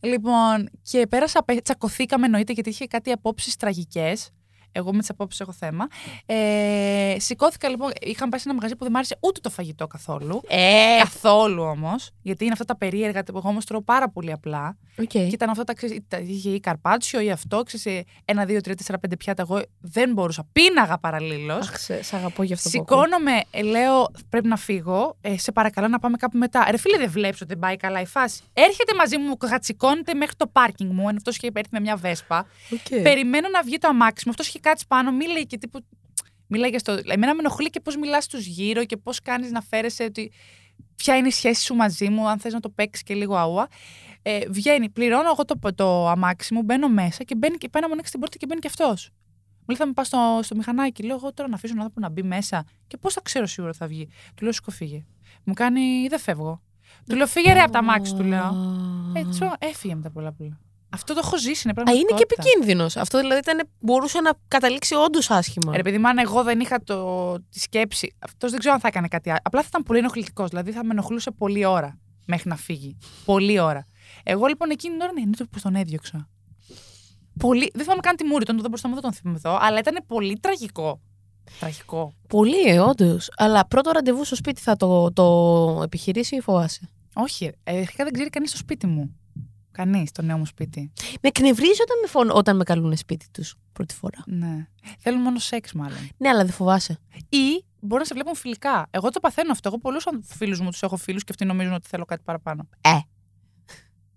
[0.00, 4.30] Λοιπόν, και πέρασα, απέ- τσακωθήκαμε εννοείται, γιατί είχε κάτι απόψεις τραγικές.
[4.72, 5.86] Εγώ με τις απόψεις έχω θέμα.
[6.26, 9.86] Ε, σηκώθηκα λοιπόν, είχαμε πάει σε ένα μαγαζί που δεν μ' άρεσε ούτε το φαγητό
[9.86, 10.40] καθόλου.
[10.48, 14.76] Ε, Καθόλου όμως, γιατί είναι αυτά τα περίεργα που εγώ όμως τρώω πάρα πολύ απλά.
[14.98, 15.06] οκ.
[15.06, 18.60] Και ήταν αυτά τα ξέρεις, τα- είχε ή καρπάτσιο ή αυτό, ξέρεις, ε, ένα, δύο,
[18.60, 19.42] τρία, τέσσερα, πέντε πιάτα.
[19.42, 20.46] Εγώ δεν μπορούσα.
[20.52, 21.68] Πείναγα παραλλήλως.
[21.68, 22.96] Αχ, σε, σ' αγαπώ γι' αυτό που ακούω.
[23.02, 25.16] Σηκώνομαι, ε, λέω πρέπει να φύγω.
[25.20, 26.66] Ε, σε παρακαλώ να πάμε κάπου μετά.
[26.70, 28.42] Ρε φίλε, δεν βλέπεις ότι δεν πάει καλά η φάση.
[28.52, 31.00] Έρχεται μαζί μου, κατσικώνεται μέχρι το πάρκινγκ μου.
[31.08, 32.46] Ενώ αυτός είχε έρθει με μια βέσπα.
[32.72, 33.02] Οκ.
[33.02, 34.30] Περιμένω να βγει το αμάξι μου.
[34.30, 35.80] Αυτός είχε κάτσει πάνω, μίλαγε και τύπου.
[36.46, 36.92] Μίλαγε στο.
[36.92, 40.32] Εμένα με ενοχλεί και πώς μιλάς στους γύρω και πώς κάνεις να φέρεσαι ότι.
[40.96, 43.68] Ποια είναι η σχέση σου μαζί μου, αν θες να το παίξεις και λίγο αούα.
[44.22, 47.88] Ε, βγαίνει, πληρώνω εγώ το, το αμάξι μου, μπαίνω μέσα και μπαίνει και πάει να
[47.88, 49.10] μου ανοίξει την πόρτα και μπαίνει και αυτός.
[49.58, 51.02] Μου λέει θα με πας στο, στο μηχανάκι.
[51.02, 52.64] Λέω εγώ τώρα να αφήσω τον άνθρωπο να μπει μέσα.
[52.86, 54.08] Και πώς θα ξέρω σίγουρα ότι θα βγει.
[54.34, 55.04] Του λέω σηκωφύγε.
[55.44, 56.62] Μου κάνει δεν φεύγω.
[57.08, 58.56] Του λέω φύγε ρε από τα αμάξι, του λέω.
[59.14, 60.60] Έτσι, έφυγε με τα πολλά πολλά.
[60.90, 62.42] Αυτό το έχω ζήσει, είναι Α, είναι και πραγματικότητα.
[62.42, 62.96] επικίνδυνος.
[62.96, 65.76] Αυτό δηλαδή ήταν, μπορούσε να καταλήξει όντως άσχημα.
[65.76, 68.88] Ρε παιδί μου, αν εγώ δεν είχα το, τη σκέψη, αυτός δεν ξέρω αν θα
[68.88, 69.38] έκανε κάτι άλλο.
[69.42, 70.48] Απλά θα ήταν πολύ ενοχλητικός.
[70.48, 72.96] Δηλαδή θα με ενοχλούσε πολλή ώρα μέχρι να φύγει.
[73.24, 73.86] Πολλή ώρα.
[74.22, 76.28] Εγώ λοιπόν εκείνη την ώρα ναι, είναι το πώ τον έδιωξα.
[77.38, 77.70] Πολύ.
[77.74, 81.00] Δεν θυμάμαι καν τη μούρη, τον δεν μπορούσα να τον θυμηθώ, αλλά ήταν πολύ τραγικό.
[81.58, 82.14] Τραγικό.
[82.28, 83.30] Πολύ, ε, όντως.
[83.36, 88.12] Αλλά πρώτο ραντεβού στο σπίτι θα το, το επιχειρήσει ή φοβάσαι; Όχι, ε, αρχικά δεν
[88.12, 89.16] ξέρει κανείς στο σπίτι μου.
[89.78, 90.92] Κανείς στο νέο μου σπίτι.
[91.12, 92.30] Με εκνευρίζει όταν με, φων...
[92.30, 94.18] όταν με καλούν σπίτι τους πρώτη φορά.
[94.26, 94.66] Ναι.
[94.98, 96.08] Θέλουν μόνο σεξ, μάλλον.
[96.16, 96.98] Ναι, αλλά δεν φοβάσαι.
[97.28, 98.86] Ή μπορεί να σε βλέπουν φιλικά.
[98.90, 99.68] Εγώ το παθαίνω αυτό.
[99.68, 102.68] Εγώ πολλούς φίλους μου τους έχω φίλους και αυτοί νομίζουν ότι θέλω κάτι παραπάνω.
[102.80, 102.98] Ε.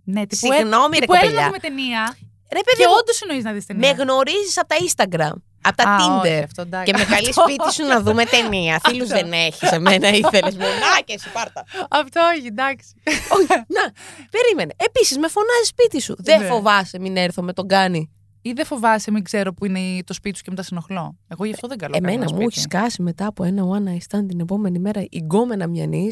[0.04, 1.46] Ναι, τύπου, Συγγνώμη, ρε τύπου έλα να κοπελιά.
[1.46, 2.18] δούμε ταινία.
[2.54, 3.92] Ρε, παιδί Και μου, όντως εννοείς να δεις με ταινία.
[3.92, 5.42] γνωρίζεις από τα Instagram.
[5.64, 6.20] Από τα Α, Tinder.
[6.26, 6.92] όχι, αυτό, εντάξει.
[6.92, 8.80] και με καλεί Αυτό- σπίτι σου να δούμε ταινία.
[8.84, 9.16] Φίλους Αυτό.
[9.24, 9.72] δεν έχεις.
[9.72, 10.56] Εμένα ήθελες.
[10.56, 11.64] Μονάκε, πάρτα.
[11.90, 12.94] Αυτό όχι, εντάξει.
[13.36, 13.84] Όχι, να,
[14.32, 14.74] περίμενε.
[14.78, 16.16] Επίσης, με φωνάζεις σπίτι σου.
[16.18, 16.46] Δεν Ναι.
[16.46, 18.12] φοβάσαι, μην έρθω με τον κάνει.
[18.42, 21.18] Ή δεν φοβάσαι, μην ξέρω που είναι το σπίτι σου και μετά σε ενοχλώ.
[21.28, 21.96] Εγώ γι' αυτό δεν καλώ.
[21.98, 22.52] Εμένα κανένα μου σπίτι.
[22.60, 26.12] έχει σκάσει μετά από ένα one night stand την επόμενη μέρα η γκόμενα μιανή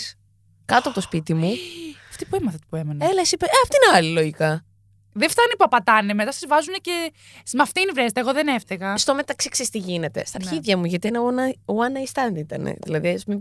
[0.65, 1.49] κάτω από το σπίτι μου.
[2.09, 3.05] Αυτή που έμαθε που έμενε.
[3.05, 4.63] Έλα, εσύ, είπε, ε, αυτή είναι άλλη λογικά.
[5.13, 7.11] Δεν φτάνει που απατάνε, μετά σας βάζουν και.
[7.53, 8.97] Με αυτήν βρέστε, εγώ δεν έφταιγα.
[8.97, 10.25] Στο μεταξύ, ξέρεις τι γίνεται.
[10.25, 10.45] Στα Ναι.
[10.47, 12.75] αρχίδια μου, γιατί ένα one- one night stand ήταν.
[12.83, 13.39] Δηλαδή, ας μην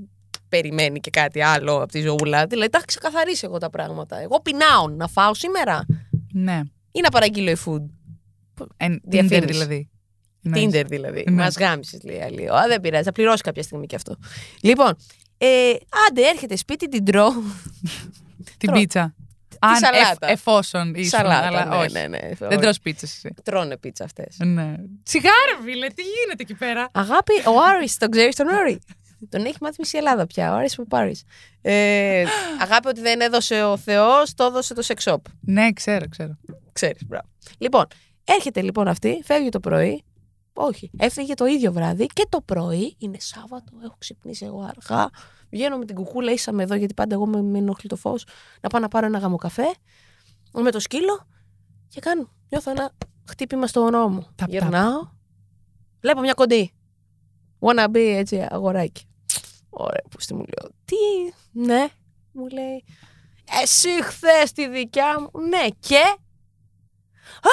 [0.49, 2.47] περιμένει και κάτι άλλο από τη ζωούλα.
[2.47, 4.21] Δηλαδή, τα έχω ξεκαθαρίσει εγώ τα πράγματα.
[4.21, 5.87] Εγώ πεινάω να φάω σήμερα.
[6.33, 6.61] Ναι.
[6.93, 7.85] ή να παραγγείλω e-food.
[8.77, 9.45] Εν, Tinder Διαφήμιση.
[9.47, 9.89] δηλαδή.
[10.43, 10.65] Εννοείς.
[10.75, 11.25] Tinder δηλαδή.
[11.31, 11.43] Ναι.
[11.43, 12.49] Μας γάμισες, λέει η άλλη.
[12.51, 14.17] Α, δεν πειράζει, θα πληρώσει κάποια στιγμή και αυτό.
[14.63, 14.97] Λοιπόν,
[15.39, 15.47] ε,
[16.09, 17.31] άντε, έρχεται σπίτι, την τρώω.
[18.59, 18.75] Την Τρώω.
[18.81, 19.15] πίτσα.
[19.61, 20.09] Αν σαλάτα.
[20.27, 21.47] εφ- εφόσον ήσουν, Σαλάτα.
[21.47, 21.93] αλλά ναι, όχι.
[21.93, 22.19] ναι, ναι.
[22.39, 23.35] Δεν τρως πίτσες εσύ.
[23.45, 24.37] Τρώνε πίτσα αυτές.
[24.39, 24.75] Ναι.
[25.03, 28.79] Σιγάρα, φίλε, τι γίνεται εκεί πέρα; Αγάπη, ο Άρης, τον ξέρεις τον Άρη;
[29.29, 30.53] τον έχει μάθει μισή Ελλάδα πια.
[30.53, 31.21] Ο Άρης που πάρει.
[31.63, 32.25] Ε,
[32.61, 35.17] αγάπη, ότι δεν έδωσε ο Θεός, το έδωσε το sex shop.
[35.41, 36.39] Ναι, ξέρω, ξέρω.
[36.73, 37.29] Ξέρεις, μπράβο.
[37.59, 37.85] Λοιπόν,
[38.25, 40.03] έρχεται λοιπόν αυτή, φεύγει το πρωί.
[40.53, 43.73] Όχι, έφυγε το ίδιο βράδυ και το πρωί είναι Σάββατο.
[43.85, 45.09] Έχω ξυπνήσει εγώ αργά.
[45.51, 48.25] Βγαίνω με την κουκούλα, ήσαμε εδώ γιατί πάντα εγώ με, με ενοχλεί το φως.
[48.61, 49.75] Να πάω να πάρω ένα γαμοκαφέ
[50.53, 51.27] με το σκύλο
[51.89, 52.29] και κάνω.
[52.49, 52.93] Νιώθω ένα
[53.29, 54.27] χτύπημα στο όνό μου.
[54.35, 55.09] Ταπ, Γυρνάω.
[56.01, 56.73] Βλέπω μια κοντή.
[57.61, 59.07] Wanna be έτσι αγοράκι.
[59.71, 60.71] Ωραία, που στη μου λέω.
[60.85, 60.97] Τι,
[61.53, 61.87] ναι,
[62.33, 62.85] μου λέει.
[63.63, 65.31] Εσύ χθες τη δικιά μου.
[65.49, 65.97] Ναι, και;
[67.43, 67.51] Α,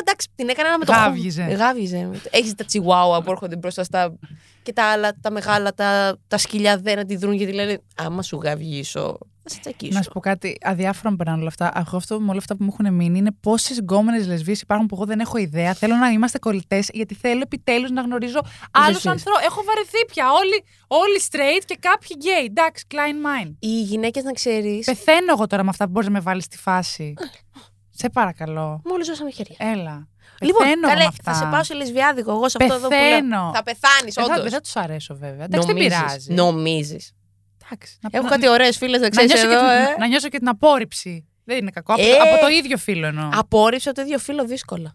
[0.00, 1.42] εντάξει, την έκανα με το Γάβγιζε.
[1.42, 1.54] χώμα.
[1.54, 2.10] Γάβγιζε.
[2.30, 4.18] Έχεις τα τσιουάουα που έρχονται μπροστά στα.
[4.62, 9.18] Και τα άλλα, τα μεγάλα, τα, τα σκυλιά δεν αντιδρούν γιατί λένε Άμα σου γαβγίσω,
[9.42, 9.92] θα σε τσακίσω.
[9.94, 11.72] Να σου πω κάτι, αδιάφορα μου περνάνε όλα αυτά.
[11.76, 14.94] Εγώ αυτό με όλα αυτά που μου έχουν μείνει είναι πόσες γκόμενες λεσβείε υπάρχουν που
[14.94, 15.74] εγώ δεν έχω ιδέα.
[15.74, 19.12] Θέλω να είμαστε κολλητές, γιατί θέλω επιτέλους να γνωρίζω άλλους Λεσβείες.
[19.12, 19.42] ανθρώπους.
[19.44, 20.32] Έχω βαρεθεί πια.
[20.32, 22.46] Όλοι, όλοι straight και κάποιοι gay.
[22.48, 23.54] Εντάξει, Klein mine.
[23.58, 24.84] Οι γυναίκες να ξέρεις.
[24.84, 27.14] Πεθαίνω εγώ τώρα με αυτά που μπορείς να με βάλεις στη φάση.
[27.90, 28.80] Σε παρακαλώ.
[28.84, 29.56] Μόλις ζώσαμε χέρια.
[29.58, 30.08] Έλα.
[30.44, 31.32] Λοιπόν, Πεθαίνω καλέ, με αυτά.
[31.32, 33.36] θα σε πάω σε λεσβιάδικο εγώ σε αυτό εδώ που Πεθαίνω.
[33.42, 33.50] λέω.
[33.54, 34.42] Θα πεθάνεις, Δεν θα, όντως.
[34.42, 35.44] δεν θα τους αρέσω βέβαια.
[35.44, 36.32] Εντάξει, δεν πειράζει.
[36.32, 37.12] Νομίζεις.
[37.64, 39.60] Εντάξει, να- Έχω να- κάτι ωραίες φίλες να να, ξέρεις νιώσω εδώ.
[39.60, 39.96] και την, ε.
[39.98, 41.26] να νιώσω και την απόρριψη.
[41.44, 41.92] Δεν είναι κακό.
[41.92, 42.06] Από, Ε.
[42.16, 43.28] το, από το ίδιο φίλο εννοώ.
[43.32, 44.94] Απόρριψη από το ίδιο φίλο δύσκολα.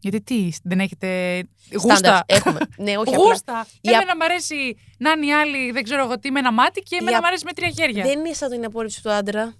[0.00, 1.40] Γιατί τι, δεν έχετε.
[1.70, 1.80] Standards.
[1.82, 2.22] Γούστα.
[2.26, 2.58] Έχουμε.
[2.76, 3.24] ναι, όχι απλά.
[3.28, 3.66] Γούστα.
[3.80, 6.80] Η Εμένα μου αρέσει να είναι η άλλη, δεν ξέρω εγώ τι, με ένα μάτι
[6.80, 8.04] και εμένα Η μου αρέσει με τρία χέρια.
[8.04, 9.54] Δεν είναι σαν την απόρριψη του άντρα.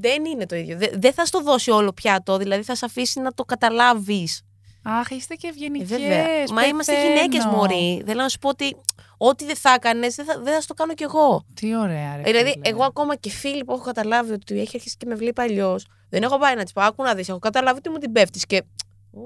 [0.00, 0.76] Δεν είναι το ίδιο.
[0.76, 4.40] Δε- Δεν θα στο δώσει όλο πιάτο, δηλαδή θα σε αφήσει να το καταλάβεις.
[4.82, 5.84] Αχ, είστε και Ε, ευγενικέ.
[5.84, 6.24] βέβαια.
[6.52, 8.02] Μα είμαστε γυναίκες, Μωρή.
[8.06, 8.76] Θέλω να σου πω ότι
[9.18, 11.44] ό,τι δεν θα έκανες, δεν θα, δεν θα στο κάνω κι εγώ.
[11.54, 12.22] Τι ωραία, ρε.
[12.22, 12.68] δηλαδή, φίλε.
[12.68, 16.22] εγώ ακόμα και φίλοι που έχω καταλάβει ότι έχει αρχίσει και με βλέπει αλλιώς, δεν
[16.22, 18.62] έχω πάει να τη πω: Άκου να δεις, έχω καταλάβει ότι μου την πέφτεις και.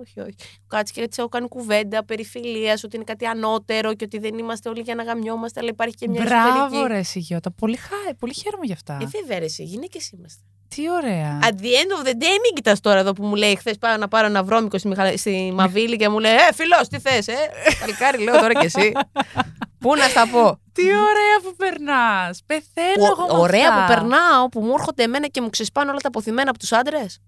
[0.00, 0.35] Όχι, όχι.
[0.68, 4.38] Κάτσε και έτσι έχω κάνει κουβέντα περί φιλίας, ότι είναι κάτι ανώτερο και ότι δεν
[4.38, 6.92] είμαστε όλοι για να γαμιόμαστε, αλλά υπάρχει και μια Μπράβο, εσωτερική.
[6.92, 7.50] ρε, Σιγιώτα.
[7.50, 8.14] Πολύ, χά...
[8.18, 8.98] πολύ χαίρομαι γι' αυτά.
[9.03, 10.42] Ε, βέβαια, ρε, εσύ, γυναίκες είμαστε.
[10.68, 11.38] Τι ωραία.
[11.42, 13.96] At the end of the day, μην κοιτάς τώρα εδώ που μου λέει χθες πάω
[13.96, 15.16] να πάρω ένα βρώμικο στη, Μιχαλα...
[15.16, 17.35] στη Μαβίλη και μου λέει Ε, φιλό, τι θες, ε.
[17.81, 18.92] Παλικάρι, λέω τώρα κι εσύ.
[19.81, 20.61] Πού να στα πω.
[20.72, 22.40] Τι ωραία που περνάς.
[22.46, 23.81] Πεθαίνω εγώ με Ο- ωραία αυτά.
[23.81, 27.18] που περνάω, που μου έρχονται εμένα και μου ξεσπάνε όλα τα αποθυμένα από τους άντρες.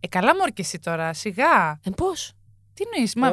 [0.00, 1.80] Ε, καλά μου και εσύ τώρα, σιγά.
[1.84, 2.32] Ε, πώς;
[2.74, 3.30] Τι νοεί, μα.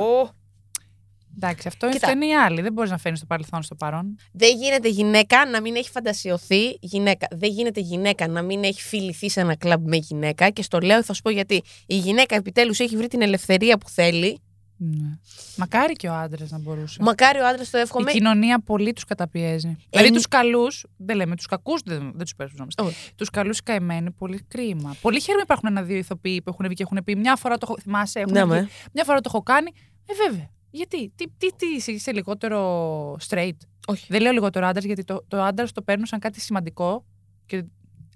[1.41, 2.07] Εντάξει, αυτό, Κοίτα.
[2.07, 2.61] αυτό είναι η άλλη.
[2.61, 4.17] Δεν μπορείς να φέρνεις το παρελθόν στο παρόν.
[4.31, 7.27] Δεν γίνεται γυναίκα να μην έχει φαντασιωθεί γυναίκα.
[7.31, 10.49] Δεν γίνεται γυναίκα να μην έχει φιληθεί σε ένα κλαμπ με γυναίκα.
[10.49, 11.63] Και στο λέω, θα σου πω γιατί.
[11.85, 14.41] Η γυναίκα επιτέλους έχει βρει την ελευθερία που θέλει.
[14.79, 15.17] Ναι.
[15.57, 17.01] Μακάρι και ο άντρας να μπορούσε.
[17.03, 18.11] Μακάρι ο άντρας το Η εύχομαι.
[18.11, 19.67] κοινωνία πολύ τους καταπιέζει.
[19.67, 22.67] Ε, δηλαδή μ- τους καλούς, δεν λέμε τους κακούς, δεν, δεν τους παίρνουμε.
[22.77, 23.11] Όχι.
[23.15, 24.95] Τους καλούς καημένοι, πολύ κρίμα.
[25.01, 27.79] Πολύ χαίρομαι υπάρχουν ένα-δύο ηθοποιοί που έχουν βγει και έχουν πει μια φορά το έχω.
[27.81, 28.69] Θυμάσαι, έχουν Ναι, βγει, με.
[28.93, 29.71] μια φορά το έχω κάνει.
[30.05, 30.49] Ε, βέβαια.
[30.69, 34.05] Γιατί, τι, τι, τι είσαι, είσαι λιγότερο straight; Όχι.
[34.09, 37.05] Δεν λέω λιγότερο άντρας, γιατί το, το άντρας το παίρνω σαν κάτι σημαντικό.
[37.45, 37.63] Και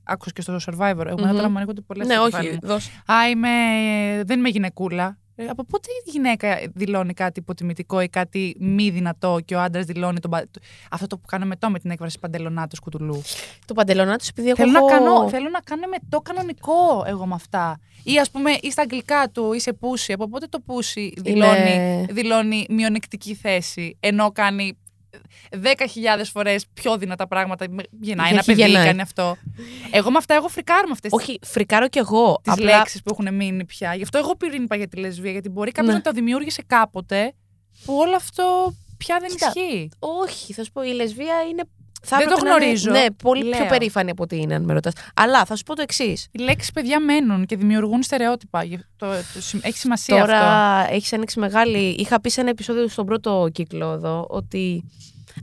[0.03, 1.03] άκουσα και στο survivor.
[1.07, 1.35] Εγώ Μμμ.
[1.35, 2.57] τώρα μου ανοίγονται πολλές Ναι, όχι.
[2.61, 2.91] Δώσε.
[3.11, 3.49] Α, είμαι,
[4.23, 5.19] δεν είμαι γυναικούλα.
[5.41, 9.85] Ε, από πότε η γυναίκα δηλώνει κάτι υποτιμητικό ή κάτι μη δυνατό και ο άντρας
[9.85, 10.47] δηλώνει τον, πα-
[10.91, 13.21] αυτό το που κάναμε το με την έκφραση παντελονάτο κουτουλού.
[13.65, 14.57] Το παντελονά του, επειδή έχω.
[14.57, 17.79] Θέλω, να έχω- κάνω, θέλω να κάνω με το κανονικό εγώ με αυτά.
[18.03, 20.13] Ή ας πούμε, ή στα αγγλικά του είσαι πούσι.
[20.13, 24.77] Από πότε το πούσι δηλώνει, δηλώνει μειονεκτική θέση, ενώ κάνει
[25.51, 25.59] 10.000
[26.31, 27.65] φορές πιο δυνατά πράγματα.
[28.01, 28.85] Γεννάει ένα Έχει παιδί, γεννάει.
[28.85, 29.37] κάνει αυτό.
[29.91, 32.39] Εγώ με αυτά, εγώ φρικάρω με αυτές τι Όχι, φρικάρω κι εγώ.
[32.43, 33.93] τις Απλά λέξεις που έχουν μείνει πια.
[33.95, 35.97] Γι' αυτό εγώ πυρήν είπα για τη λεσβία, γιατί μπορεί κάποιος Ναι.
[35.97, 37.33] να το δημιούργησε κάποτε
[37.85, 39.89] που όλο αυτό πια δεν Κοίτα, ισχύει.
[39.99, 41.63] Όχι, θα σου πω, η λεσβία είναι.
[42.03, 42.91] Θα Δεν το έπρεπε να είναι- γνωρίζω.
[42.91, 43.67] Ναι, πολύ πιο Λέω.
[43.67, 44.93] περήφανη από ό,τι είναι, αν με ρωτάς.
[45.15, 46.27] Αλλά θα σου πω το εξής.
[46.31, 48.63] Οι λέξεις παιδιά μένουν και δημιουργούν στερεότυπα.
[48.63, 50.39] Γι' Το, το, συμ- έχει σημασία Τώρα
[50.79, 50.93] αυτό.
[50.93, 51.77] έχεις ανοίξει μεγάλη.
[51.77, 54.83] Είχα πει σε ένα επεισόδιο στον πρώτο κύκλο εδώ ότι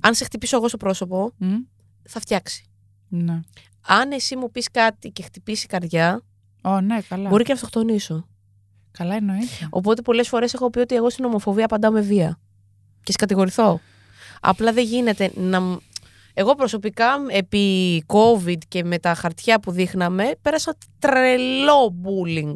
[0.01, 1.55] αν σε χτυπήσω εγώ στο πρόσωπο, Μμ,
[2.09, 2.65] θα φτιάξει.
[3.09, 3.41] Ναι.
[3.87, 6.23] Αν εσύ μου πεις κάτι και χτυπήσει η καρδιά,
[6.63, 7.29] Ω, ναι, καλά.
[7.29, 8.27] μπορεί και να αυτοκτονήσω.
[8.91, 9.47] Καλά εννοείται.
[9.71, 12.39] Οπότε πολλές φορές έχω πει ότι εγώ στην ομοφοβία απαντάω με βία.
[13.03, 13.81] Και σε κατηγορηθώ.
[14.41, 15.79] Απλά δεν γίνεται να.
[16.39, 22.55] Μ- Εγώ προσωπικά επί COVID και με τα χαρτιά που δείχναμε πέρασα τρελό bullying.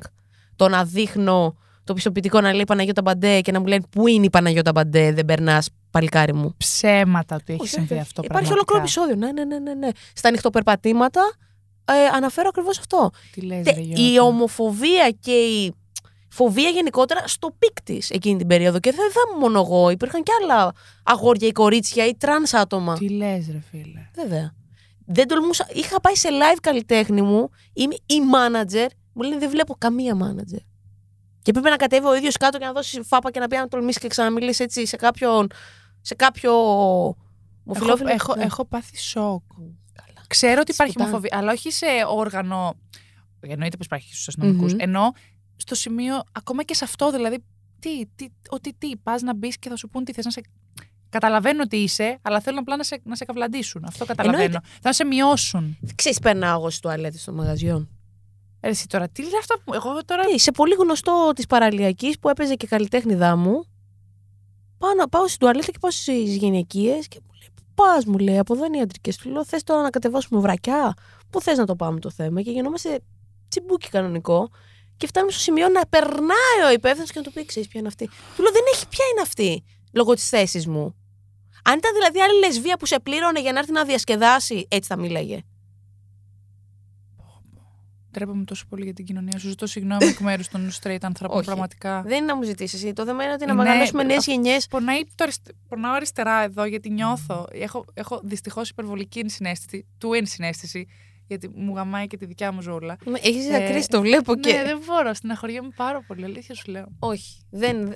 [0.57, 4.25] Το να δείχνω το πιστοποιητικό να λέει Παναγιώτα Μπαντέ και να μου λένε Πού είναι
[4.25, 6.55] η Παναγιώτα Μπαντέ, δεν περνάς, παλικάρι μου.
[6.57, 9.13] Ψέματα ότι έχει Όχι, συμβεί όχι, αυτό Υπάρχει ολόκληρο πραγματικά.
[9.13, 9.45] επεισόδιο.
[9.45, 9.93] Ναι, ναι, ναι, ναι, ναι.
[10.15, 11.33] Στα ανοιχτοπερπατήματα
[11.85, 13.11] ε, αναφέρω ακριβώς αυτό.
[13.33, 14.03] Τι λες, Τε- ρε, Γιώτα.
[14.13, 15.75] η ομοφοβία και η
[16.33, 18.79] φοβία γενικότερα στο peak της εκείνη την περίοδο.
[18.79, 19.91] Και δεν θα ήμουν μόνο εγώ.
[19.91, 22.95] Υπήρχαν και άλλα αγόρια ή κορίτσια ή τρανς άτομα.
[22.99, 24.09] Τι λες ρε φίλε.
[24.15, 24.55] Βέβαια.
[25.07, 25.67] Δεν τολμούσα.
[25.75, 27.51] Είχα πάει σε live καλλιτέχνη μου.
[27.73, 28.87] Είμαι η manager.
[29.13, 30.61] Μου λένε δεν βλέπω καμία manager.
[31.43, 33.69] Και πρέπει να κατέβει ο ίδιος κάτω και να δώσει φάπα και να πει να
[33.69, 35.47] τολμήσεις και ξαναμιλήσει έτσι σε κάποιον.
[36.01, 36.51] Σε κάποιο.
[36.53, 37.17] Έχω,
[37.65, 38.09] Μοφιλόφιλο.
[38.11, 38.43] έχω, Ναι.
[38.45, 39.43] έχω πάθει σοκ.
[39.93, 40.25] Καλά.
[40.29, 41.09] Ξέρω ότι υπάρχει Σπιτά.
[41.09, 42.75] ομοφοβία, αλλά όχι σε όργανο.
[43.41, 44.73] Εννοείται πως υπάρχει στους αστυνομικούς.
[44.73, 44.79] Μμμ.
[44.81, 45.13] Ενώ
[45.57, 47.45] στο σημείο, ακόμα και σε αυτό, δηλαδή.
[47.79, 50.41] Τι, τι, ότι τι, πας να μπεις και θα σου πούν τι θες να σε.
[51.09, 53.85] Καταλαβαίνω ότι είσαι, αλλά θέλουν απλά να σε, να σε καυλαντήσουν.
[53.85, 54.43] Αυτό καταλαβαίνω.
[54.45, 54.67] Εννοείται.
[54.83, 55.79] Θα σε μειώσουν.
[55.95, 57.89] Ξέρεις, περνάω εγώ στι τουαλέτε των μαγαζιών.
[58.61, 59.75] Ε, Εσύ τώρα, τι λέει αυτό που.
[59.75, 60.25] Εγώ τώρα.
[60.25, 63.65] Τι, σε πολύ γνωστό της παραλιακής που έπαιζε και καλλιτέχνηδά μου.
[64.79, 68.19] Πάω, να- πάω στην τουαλέτα και πάω στις γυναικείες και μου λέει: Πού πας, μου
[68.19, 69.17] λέει, από εδώ είναι ιατρικές.
[69.17, 70.95] Του λέω: Θες τώρα να κατεβάσουμε βρακιά;
[71.31, 73.01] Πού θες να το πάμε το θέμα; Και γινόμαστε
[73.49, 74.51] τσιμπούκι κανονικό.
[75.03, 77.89] Και φτάνουμε στο σημείο να περνάει ο υπεύθυνος και να του πει: Ξέρεις ποια είναι
[77.89, 78.07] αυτή.
[78.37, 80.95] Του λέω: Δεν έχει ποια είναι αυτή λόγω της θέσης μου.
[81.65, 84.97] Αν ήταν δηλαδή άλλη λεσβία που σε πλήρωνε για να έρθει να διασκεδάσει, έτσι θα
[84.99, 85.43] μίλαγε.
[88.11, 89.39] Τρέπομαι τόσο πολύ για την κοινωνία.
[89.39, 91.37] Σου ζητώ συγγνώμη εκ μέρους των straight ανθρώπων.
[91.37, 91.47] Όχι.
[91.47, 92.03] Πραγματικά.
[92.03, 92.93] Δεν είναι να μου ζητήσεις εσύ.
[92.93, 94.67] Το θέμα είναι ότι να Ναι, μεγαλώσουμε νέες αυ- γενιές.
[94.67, 97.47] Πονάει το αριστε- πονάω αριστερά εδώ γιατί νιώθω.
[97.53, 100.87] Έχω, έχω δυστυχώς υπερβολική ενσυναίσθηση, του ενσυναίσθηση,
[101.33, 102.97] γιατί μου γαμάει και τη δικιά μου ζούλα.
[103.23, 104.53] Έχεις Ε, δακρύσει, το βλέπω και.
[104.53, 105.15] Ναι, δεν μπορώ.
[105.15, 106.25] Στεναχωριέμαι πάρα πολύ.
[106.25, 106.87] Αλήθεια σου λέω.
[106.99, 107.95] Όχι, δεν,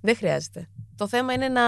[0.00, 0.68] δεν χρειάζεται.
[0.96, 1.62] Το θέμα είναι να,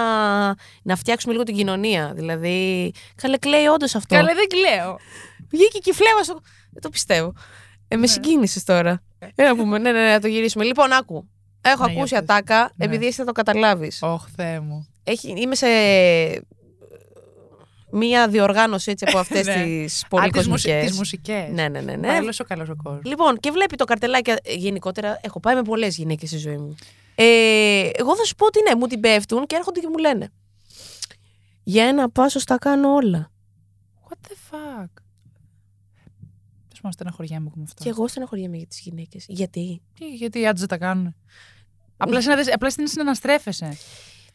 [0.83, 2.11] να φτιάξουμε λίγο την κοινωνία.
[2.15, 4.15] Δηλαδή, καλέ κλαίει όντως αυτό.
[4.15, 4.97] Καλέ, δεν κλαίω.
[5.49, 6.39] Βγήκε και η φλέβα στο...
[6.71, 7.33] Δεν το πιστεύω.
[7.87, 8.07] Ε, με Ναι.
[8.07, 9.03] συγκίνησες τώρα.
[9.35, 10.63] Ε, να πούμε, ναι, ναι, ναι, να το γυρίσουμε.
[10.63, 11.27] Λοιπόν, άκου.
[11.61, 12.21] Έχω Ναι, για ακούσει πες.
[12.23, 12.85] ατάκα, Ναι.
[12.85, 13.99] επειδή εσύ θα το καταλάβεις.
[14.01, 14.87] Ωχ, Θεέ μου.
[15.35, 15.67] Είμαι σε
[17.93, 19.53] μία διοργάνωση έτσι από αυτές Ναι.
[19.63, 20.87] τις Α, πολύ τις, μουσι- κοσμικές.
[20.89, 21.49] τις μουσικές.
[21.51, 21.95] Ναι, ναι, ναι.
[21.95, 22.07] ναι.
[22.07, 23.01] Καλός ο καλός ο κόσμος.
[23.05, 24.29] Λοιπόν, και βλέπει το καρτελάκι.
[24.29, 26.75] ε, Γενικότερα, έχω πάει με πολλές γυναίκες στη ζωή μου.
[27.15, 30.29] Ε, εγώ θα σου πω ότι ναι, μου την πέφτουν και έρχονται και μου λένε.
[31.63, 33.31] Για ένα πάσο τα κάνω όλα.
[34.09, 34.87] What the fuck;
[36.67, 37.83] Τέλος πάντων, στεναχωριέμαι με αυτό.
[37.83, 39.25] Και εγώ στεναχωριέμαι για τις γυναίκες.
[39.27, 41.15] Γιατί; Τι, γιατί οι άντρες δεν τα κάνουν.
[41.97, 43.77] Απλά, συναδε- απλά είναι συναναστρέφεσαι.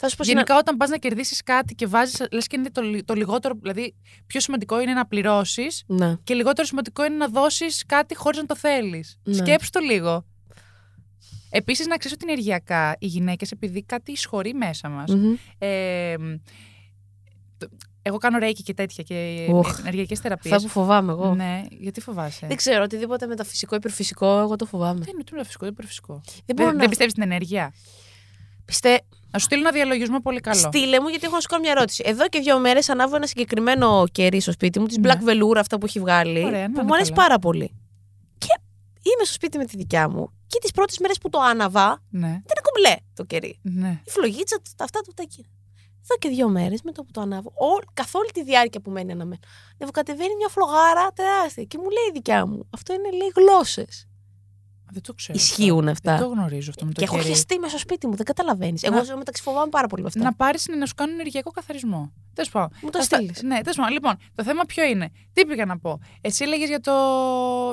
[0.00, 2.80] Θα σου πω Γενικά, όταν πας να κερδίσεις κάτι και βάζεις, λες και είναι το,
[2.82, 3.54] λι- το λιγότερο.
[3.60, 3.94] Δηλαδή,
[4.26, 6.16] πιο σημαντικό είναι να πληρώσεις συνα- Ναι.
[6.24, 9.18] και λιγότερο σημαντικό είναι να δώσεις κάτι χωρίς να το θέλεις.
[9.22, 9.34] Ναι.
[9.34, 10.24] Σκέψου το λίγο.
[11.50, 15.14] Επίσης, να ξέρεις ότι ενεργειακά οι γυναίκες, επειδή κάτι εισχωρεί μέσα μας.
[15.14, 15.34] Μμμ.
[15.58, 16.14] Ε,
[17.58, 17.68] το-
[18.02, 19.78] εγώ κάνω ρέικι και τέτοια και Οχ.
[19.80, 20.54] ενεργειακές θεραπείες.
[20.54, 21.34] Αυτά που φοβάμαι εγώ.
[21.34, 24.98] Ναι, γιατί φοβάσαι; Δεν ξέρω, οτιδήποτε μεταφυσικό, υπερφυσικό, εγώ το φοβάμαι.
[24.98, 26.20] Δεν είναι ούτε φυσικό, ούτε υπερφυσικό.
[26.46, 26.80] Δεν μπορώ Δεν, να.
[26.80, 27.72] δεν πιστεύεις στην ενέργεια;
[28.64, 29.00] Πιστε...
[29.30, 30.58] Να σου στείλω ένα διαλογισμό πολύ καλό.
[30.60, 32.02] Στείλε μου, γιατί έχω να σου κάνω μια ερώτηση.
[32.06, 35.10] Εδώ και δύο μέρες ανάβω ένα συγκεκριμένο κερί στο σπίτι μου, της Ναι.
[35.12, 36.44] Black Velour, αυτά που έχει βγάλει.
[36.44, 37.22] Ωραία, να που είναι μου αρέσει καλά.
[37.26, 37.74] πάρα πολύ.
[38.38, 38.46] Και
[39.02, 42.20] είμαι στο σπίτι με τη δικιά μου και τις πρώτες μέρες που το άναβα, Ναι,
[42.20, 43.58] δεν είναι κομπλέ το κερί.
[43.62, 44.00] ναι.
[44.04, 45.46] Η φλογίτσα, τα αυτά του τα εκεί.
[46.02, 48.90] Εδώ και δύο μέρες με το που το ανάβω, ό, καθ' όλη τη διάρκεια που
[48.90, 49.40] μένει αναμένο,
[49.92, 54.07] κατεβαίνει μια φλογάρα τεράστια και μου λέει η δικιά μου, αυτό είναι λέει γλώσσες.
[54.98, 55.38] Δεν το ξέρω.
[55.38, 56.10] Ισχύουν αυτό.
[56.10, 56.12] αυτά.
[56.24, 57.28] Δεν το γνωρίζω αυτό με το Και έχω κερί.
[57.28, 58.82] χεστεί μέσα στο σπίτι μου, δεν καταλαβαίνεις.
[58.82, 60.22] Εγώ Να- ζω μεταξύ φοβάμαι πάρα πολύ με αυτά.
[60.22, 62.12] Να πάρεις να σου κάνουν ενεργειακό καθαρισμό.
[62.34, 62.68] Τέλος πάντων.
[62.82, 63.42] Μου το Θα στα- στείλεις.
[63.42, 63.92] Ναι, τέλος πάντων.
[63.92, 66.92] Λοιπόν, το θέμα ποιο είναι; Τι πήγα να πω; Εσύ έλεγες για το.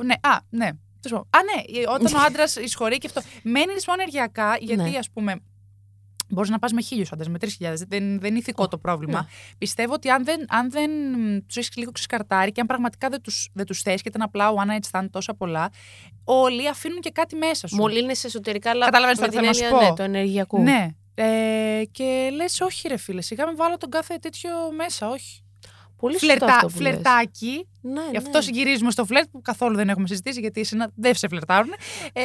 [0.04, 0.70] Ναι, α, ναι.
[1.02, 1.28] Τέλος πάντων.
[1.30, 3.22] Α, ναι, όταν ο άντρας εισχωρεί και αυτό.
[3.44, 4.98] Μένεις μόνο ενεργειακά, γιατί Ναι.
[4.98, 5.36] ας πούμε.
[6.30, 7.80] Μπορείς να πας με χίλιους άντρε, με τρεις χιλιάδες.
[7.80, 9.20] Δεν, δεν είναι ηθικό το πρόβλημα.
[9.20, 9.28] ναι.
[9.58, 10.90] Πιστεύω ότι αν δεν, αν δεν
[11.48, 14.50] τους έχεις λίγο ξεσκαρτάρει και αν πραγματικά δεν τους δεν τους θες και ήταν απλά
[14.54, 15.70] one night stand τόσα πολλά,
[16.24, 17.76] όλοι αφήνουν και κάτι μέσα σου.
[17.76, 19.90] Μολύνεσαι εσωτερικά, αλλά Καταλαβαίνεις με τι την θέλω να σου έννοια, πω.
[19.90, 20.60] ναι, το ενεργειακό.
[20.60, 20.88] Ναι.
[21.18, 25.40] Ε, και λες, όχι, ρε φίλε, σιγά με βάλω τον κάθε τέτοιο μέσα, όχι.
[25.98, 26.92] Πολύ σωστό Φλερτά, αυτό που λες.
[26.92, 27.68] φλερτάκι.
[27.82, 28.18] Ναι, Γι' ναι.
[28.18, 31.74] αυτό συγκυρίζουμε στο φλερτ που καθόλου δεν έχουμε συζητήσει, γιατί εσένα δεν σε φλερτάρουν.
[32.14, 32.22] Ε,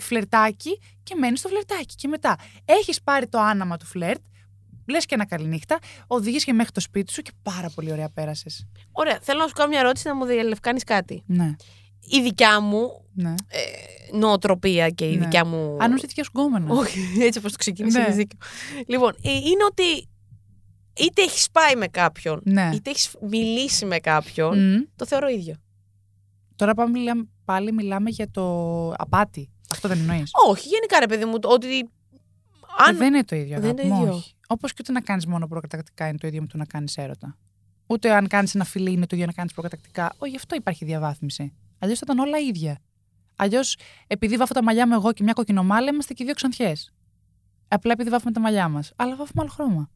[0.00, 1.94] φλερτάκι και μένεις στο φλερτάκι.
[1.94, 4.20] Και μετά έχεις πάρει το άναμα του φλερτ,
[4.88, 8.66] λες και ένα καληνύχτα, οδηγείς και μέχρι το σπίτι σου και πάρα πολύ ωραία πέρασες.
[8.92, 11.22] Ωραία, θέλω να σου κάνω μια ερώτηση να μου διαλευκάνεις κάτι.
[11.26, 11.54] Ναι,
[12.00, 13.34] Η δικιά μου ναι.
[13.48, 15.24] ε, νοοτροπία και η Ναι.
[15.24, 15.76] δικιά μου.
[15.80, 16.74] Αν είσαι δικιά σου γκόμενα.
[16.74, 18.04] Όχι, έτσι όπως το ξεκίνησε, Ναι.
[18.04, 18.38] έχεις δίκιο.
[18.86, 20.08] Λοιπόν, ε, είναι ότι
[21.00, 22.70] είτε έχεις πάει με κάποιον, Ναι.
[22.74, 24.80] είτε έχεις μιλήσει με κάποιον, Μμ.
[24.96, 25.54] το θεωρώ ίδιο.
[26.56, 28.44] Τώρα πάμε, μιλάμε- πάλι μιλάμε για το
[28.90, 29.50] απάτη.
[29.72, 30.30] Αυτό δεν εννοείς.
[30.48, 31.88] Όχι, γενικά ρε παιδί μου, το- ότι.
[32.86, 32.96] Αν...
[32.96, 33.60] δεν είναι το ίδιο.
[33.60, 34.22] δεν είναι το ίδιο.
[34.46, 37.36] Όπως και ούτε να κάνεις μόνο προκατακτικά είναι το ίδιο με το να κάνεις έρωτα.
[37.86, 40.12] Ούτε αν κάνεις ένα φιλί είναι το ίδιο να κάνεις προκατακτικά.
[40.18, 41.52] Όχι, γι' αυτό υπάρχει διαβάθμιση.
[41.78, 42.78] Αλλιώς θα ήταν όλα ίδια.
[43.36, 46.92] Αλλιώς, επειδή βάφω τα μαλλιά μου εγώ και μια κοκκινομάλα, είμαστε και οι δύο ξανθιές.
[47.68, 48.92] Απλά επειδή βάφουμε τα μαλλιά μας.
[48.96, 49.90] Αλλά βάφουμε άλλο χρώμα.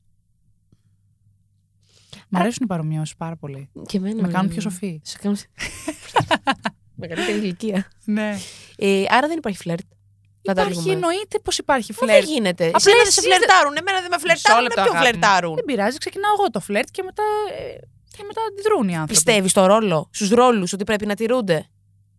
[2.29, 3.70] Μ' αρέσουν οι παρομοιώσεις πάρα πολύ.
[3.87, 4.53] Και εμένα Με ναι, κάνουν ναι.
[4.53, 5.01] πιο σοφή.
[5.05, 5.39] Σε κάνουν...
[6.97, 7.89] Μεγαλύτερη ηλικία.
[8.05, 8.39] Ναι.
[8.77, 9.81] Ε, άρα δεν υπάρχει φλερτ.
[9.81, 10.93] Υπάρχει, Καταλήγουμε.
[10.93, 12.25] εννοείται πως υπάρχει Μα φλερτ.
[12.25, 12.64] δεν γίνεται.
[12.66, 13.77] Απλά Εσένα δεν εσείς σε δεν- φλερτάρουν.
[13.77, 14.62] Εμένα δεν με φλερτάρουν.
[14.62, 15.20] λεπτό, Με ποιον αγάπη μου.
[15.22, 17.22] φλερτάρουν; Δεν πειράζει, ξεκινάω εγώ το φλερτ και μετά,
[17.59, 17.77] ε,
[18.16, 19.12] και μετά αντιδρούν οι άνθρωποι.
[19.12, 21.66] Πιστεύεις στο ρόλο, στους ρόλους, ότι πρέπει να τηρούνται;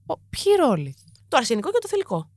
[0.06, 0.96] Ο, ποιοι ρόλοι;
[1.28, 2.30] Το αρσενικό και το θηλυκό.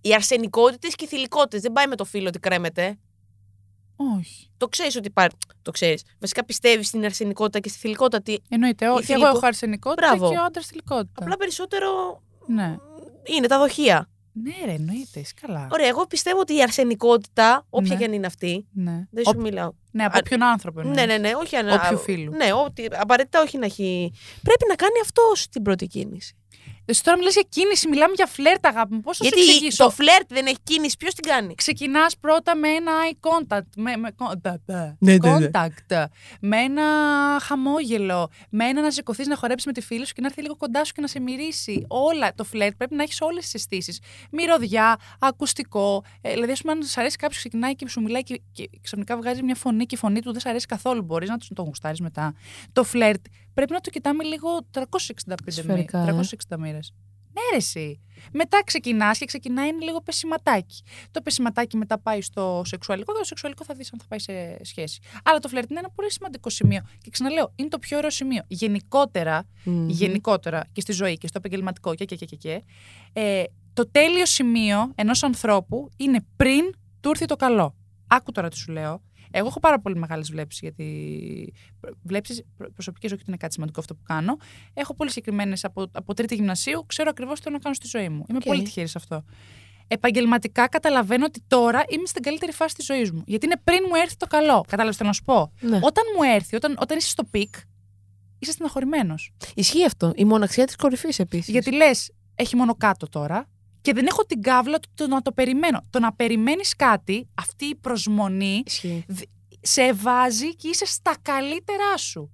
[0.00, 2.98] Οι αρσενικότητες και οι θηλυκότητες δεν πάει με το φύλλο ότι κρέμεται.
[3.96, 4.50] Όχι.
[4.56, 5.36] Το ξέρεις ότι υπάρχει.
[5.62, 6.02] Το ξέρεις.
[6.20, 8.16] Βασικά πιστεύεις στην αρσενικότητα και στη θηλυκότητα.
[8.18, 8.84] ότι Εννοείται.
[8.88, 10.30] Ο, και εγώ θηλυκό- έχω αρσενικότητα Μπράβο.
[10.30, 11.22] και ο άντρας θηλυκότητα.
[11.22, 12.76] Απλά περισσότερο Ναι.
[13.36, 14.06] είναι τα δοχεία.
[14.34, 15.20] Ναι, ρε, εννοείται.
[15.20, 15.68] Είσαι καλά.
[15.72, 17.98] Ωραία, εγώ πιστεύω ότι η αρσενικότητα, όποια Ναι.
[17.98, 18.66] και αν είναι αυτή.
[18.72, 19.06] Ναι.
[19.10, 19.72] Δεν Ο- σου μιλάω.
[19.90, 20.98] ναι, από Α, ποιον άνθρωπο εννοείς.
[20.98, 21.74] Ναι, ναι, ναι, όχι ανα...
[21.84, 22.32] Όποιου φίλου.
[22.36, 24.12] Ναι, ότι, απαραίτητα όχι να έχει.
[24.42, 26.36] Πρέπει να κάνει αυτό την πρώτη κίνηση.
[26.84, 29.00] Εσύ τώρα μιλάς για κίνηση, μιλάμε για φλερτ, αγάπη μου.
[29.00, 32.56] Πώς θα σου Γιατί εξηγήσω; το φλερτ δεν έχει κίνηση, ποιος την κάνει; Ξεκινάς πρώτα
[32.56, 33.66] με ένα eye contact.
[33.76, 35.50] Με, με, contact, Ναι, ναι, ναι.
[35.52, 36.04] contact.
[36.40, 36.82] Με ένα
[37.42, 38.30] χαμόγελο.
[38.50, 40.84] Με ένα να σηκωθείς να χορέψεις με τη φίλη σου και να έρθει λίγο κοντά
[40.84, 41.84] σου και να σε μυρίσει.
[41.88, 42.34] Όλα.
[42.34, 44.00] Το φλερτ πρέπει να έχεις όλες τις αισθήσεις.
[44.30, 46.04] Μυρωδιά, ακουστικό.
[46.20, 49.16] Ε, δηλαδή, ας πούμε, αν σου αρέσει κάποιος, ξεκινάει και σου μιλάει και, και ξαφνικά
[49.16, 51.02] βγάζει μια φωνή και η φωνή του δεν σου αρέσει καθόλου.
[51.02, 52.34] Μπορείς να τον γουστάρεις μετά.
[52.72, 53.24] Το φλερτ
[53.54, 56.12] πρέπει να το κοιτάμε λίγο 365 Σφαιρικά, ε.
[56.12, 56.34] μοίρες.
[56.48, 56.92] 360 μοίρες.
[57.34, 58.00] Ναι, ρε, εσύ.
[58.32, 60.82] Μετά ξεκινάς και ξεκινάει είναι λίγο πεσηματάκι.
[61.10, 64.64] Το πεσηματάκι μετά πάει στο σεξουαλικό και το σεξουαλικό θα δεις αν θα πάει σε
[64.64, 65.00] σχέση.
[65.24, 66.82] Αλλά το φλερτ είναι ένα πολύ σημαντικό σημείο.
[67.02, 68.42] Και ξαναλέω, είναι το πιο ωραίο σημείο.
[68.46, 69.46] Γενικότερα,
[69.86, 72.62] γενικότερα και στη ζωή και στο επαγγελματικό και, και, και, και, και
[73.12, 77.74] ε, το τέλειο σημείο ενός ανθρώπου είναι πριν του έρθει το καλό.
[78.06, 79.02] Άκου τώρα τι σου λέω.
[79.32, 81.52] Εγώ έχω πάρα πολύ μεγάλες βλέψεις, γιατί
[82.02, 82.42] βλέψεις
[82.74, 84.36] προσωπικές, όχι ότι είναι κάτι σημαντικό αυτό που κάνω.
[84.74, 88.08] Έχω πολύ συγκεκριμένες από, από τρίτη γυμνασίου, ξέρω ακριβώς τι θέλω να κάνω στη ζωή
[88.08, 88.24] μου.
[88.28, 88.44] Είμαι Οκ.
[88.44, 89.24] πολύ τυχερή σε αυτό.
[89.86, 93.22] Επαγγελματικά καταλαβαίνω ότι τώρα είμαι στην καλύτερη φάση της ζωής μου.
[93.26, 94.64] Γιατί είναι πριν μου έρθει το καλό.
[94.68, 95.76] Κατάλαβες τι να σου πω; Ναι.
[95.82, 97.54] Όταν μου έρθει, όταν, όταν είσαι στο peak,
[98.38, 99.32] είσαι στεναχωρημένος.
[99.54, 100.12] Ισχύει αυτό.
[100.14, 101.48] Η μοναξιά της κορυφής επίσης.
[101.48, 103.48] Γιατί λες, έχει μόνο κάτω τώρα
[103.82, 105.86] και δεν έχω την κάβλα του το να το περιμένω.
[105.90, 109.04] Το να περιμένεις κάτι, αυτή η προσμονή, Ισχύει.
[109.60, 112.30] σε βάζει και είσαι στα καλύτερά σου.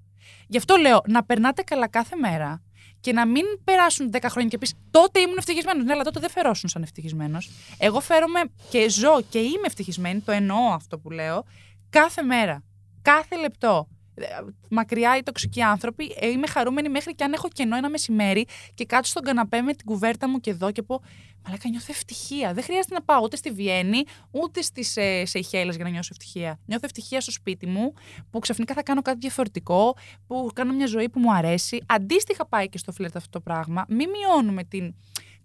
[0.47, 2.63] Γι' αυτό λέω να περνάτε καλά κάθε μέρα
[3.01, 5.85] και να μην περάσουν 10 χρόνια και πεις τότε ήμουν ευτυχισμένος.
[5.85, 7.51] Ναι, αλλά τότε δεν φερόσουν σαν ευτυχισμένος.
[7.79, 8.41] Εγώ φέρομαι
[8.71, 11.45] και ζω και είμαι ευτυχισμένη, το εννοώ αυτό που λέω,
[11.91, 12.63] κάθε μέρα.
[13.03, 13.89] Κάθε λεπτό.
[14.21, 18.47] Ε, Μακριά οι τοξικοί άνθρωποι, ε, είμαι χαρούμενη μέχρι και αν έχω κενό ένα μεσημέρι
[18.75, 21.03] και κάτσω στον καναπέ με την κουβέρτα μου και εδώ και πω
[21.45, 22.53] Μαλάκα, νιώθω ευτυχία.
[22.53, 26.61] Δεν χρειάζεται να πάω ούτε στη Βιέννη, ούτε στις ε, Σεϊχέλες για να νιώσω ευτυχία.
[26.67, 27.93] Νιώθω ευτυχία στο σπίτι μου,
[28.31, 29.97] που ξαφνικά θα κάνω κάτι διαφορετικό,
[30.27, 31.85] που κάνω μια ζωή που μου αρέσει.
[31.87, 33.85] Αντίστοιχα πάει και στο φλερτ αυτό το πράγμα.
[33.89, 34.95] Μην μειώνουμε την,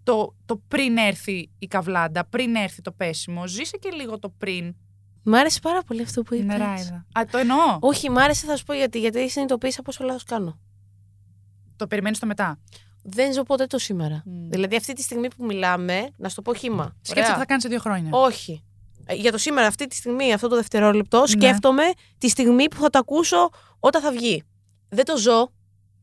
[0.02, 3.46] το, το πριν έρθει η καβλάντα, πριν έρθει το πέσιμο.
[3.46, 4.74] Ζήσε και λίγο το πριν.
[5.24, 6.44] Μ' άρεσε πάρα πολύ αυτό που είπες.
[6.56, 7.06] Είναι ράιδα.
[7.12, 7.76] Α, το εννοώ.
[7.80, 8.98] Όχι, μ' άρεσε, θα σου πω γιατί.
[9.00, 10.58] Γιατί συνειδητοποίησα πόσο λάθος κάνω.
[11.76, 12.58] Το περιμένεις το μετά.
[13.02, 14.22] Δεν ζω ποτέ το σήμερα.
[14.24, 14.48] Μμ.
[14.50, 16.84] Δηλαδή, αυτή τη στιγμή που μιλάμε, να σου το πω χήμα.
[16.84, 17.32] Σκέψτε Ωραία.
[17.32, 18.10] τι θα κάνει σε δύο χρόνια.
[18.12, 18.64] Όχι.
[19.06, 21.82] Ε, Για το σήμερα, αυτή τη στιγμή, αυτό το δευτερόλεπτο, σκέφτομαι
[22.18, 23.50] τη στιγμή που θα το ακούσω
[23.80, 24.42] όταν θα βγει.
[24.88, 25.52] Δεν το ζω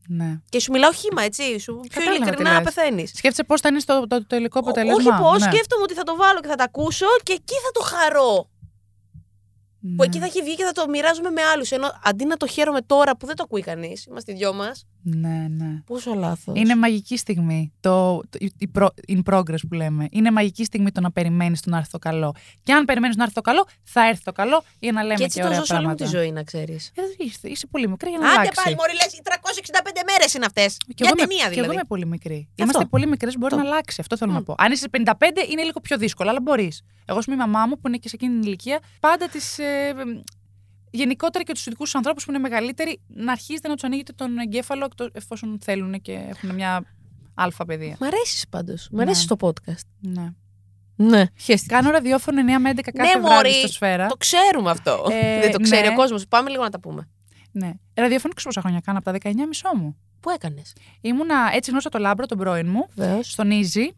[0.08, 0.40] Ναι.
[0.48, 1.58] και σου μιλάω χήμα, έτσι.
[1.58, 2.62] Σου πιο Κατάλαβα τι ειλικρινά λες.
[2.62, 3.08] πεθαίνεις.
[3.10, 4.96] Σκέφτεσαι πώς θα είναι στο, το, το τελικό αποτέλεσμα.
[5.14, 5.50] Όχι πώς, ναι.
[5.52, 8.48] σκέφτομαι ότι θα το βάλω και θα το ακούσω και εκεί θα το χαρώ.
[9.82, 10.04] Που Ναι.
[10.04, 11.70] εκεί θα έχει βγει και θα το μοιράζομαι με άλλους.
[11.70, 14.86] Ενώ αντί να το χαίρομαι τώρα που δεν το ακούει κανείς, είμαστε οι δυο μας.
[15.04, 15.82] Ναι, ναι.
[15.86, 16.58] Πόσο λάθος.
[16.58, 17.72] Είναι μαγική στιγμή.
[17.80, 20.08] Το, το, η προ- in progress που λέμε.
[20.10, 22.34] Είναι μαγική στιγμή το να περιμένεις το να έρθει το καλό.
[22.62, 25.24] Και αν περιμένεις να έρθει το καλό, θα έρθει το καλό για να λέμε Και
[25.24, 26.10] έτσι και το ωραία ζω σε όλη μου πράγματα.
[26.18, 26.90] τη ζωή, να ξέρεις.
[26.94, 28.62] Ε, είσαι, είσαι πολύ μικρή για να Άντε αλλάξεις.
[28.64, 30.76] πάλι, Μωρή, λες, οι 365 μέρες είναι αυτές.
[30.76, 31.72] Και Για εγώ, είμαι- ταινία και εγώ δηλαδή.
[31.74, 32.48] είμαι πολύ μικρή.
[32.54, 33.66] Είμαστε πολύ μικρές, μπορεί Αυτό.
[33.66, 33.96] να αλλάξει.
[34.00, 34.42] Αυτό θέλω να Μμ.
[34.44, 34.54] πω.
[34.58, 36.82] Αν είσαι 55, είναι λίγο πιο δύσκολο, αλλά μπορείς.
[37.04, 39.38] Εγώ, α πούμε, η μαμά μου που είναι και σε εκείνη την ηλικία, πάντα τη.
[39.62, 39.92] Ε,
[40.92, 44.84] γενικότερα και τους ειδικούς ανθρώπους που είναι μεγαλύτεροι, να αρχίζετε να τους ανοίγετε τον εγκέφαλο
[44.84, 46.84] εκτός- εφόσον θέλουν και έχουν μια
[47.34, 47.96] αλφα παιδεία.
[48.00, 48.88] Μ' αρέσεις πάντως.
[48.92, 49.36] Μ' αρέσει Ναι.
[49.36, 49.86] το podcast.
[50.00, 50.26] Ναι.
[50.96, 51.24] Ναι.
[51.66, 53.52] Κάνω ραδιόφωνο 9 με 11 κάθε Ναι, βράδυ μωρή.
[53.52, 54.06] στο Σφαίρα.
[54.06, 55.06] Το ξέρουμε αυτό.
[55.10, 55.92] Ε, Δεν το ξέρει ναι.
[55.92, 56.26] ο κόσμος.
[56.28, 57.08] Πάμε λίγο να τα πούμε.
[57.52, 57.72] Ναι.
[57.94, 59.96] Ραδιόφωνο ξέρω πόσα χρόνια κάνω, από τα 19 μισό μου.
[60.20, 63.30] Πού έκανες; Ήμουνα, έτσι γνώρισα το Λάμπρο, τον πρώην μου, Βεβαίως.
[63.30, 63.92] στον Easy.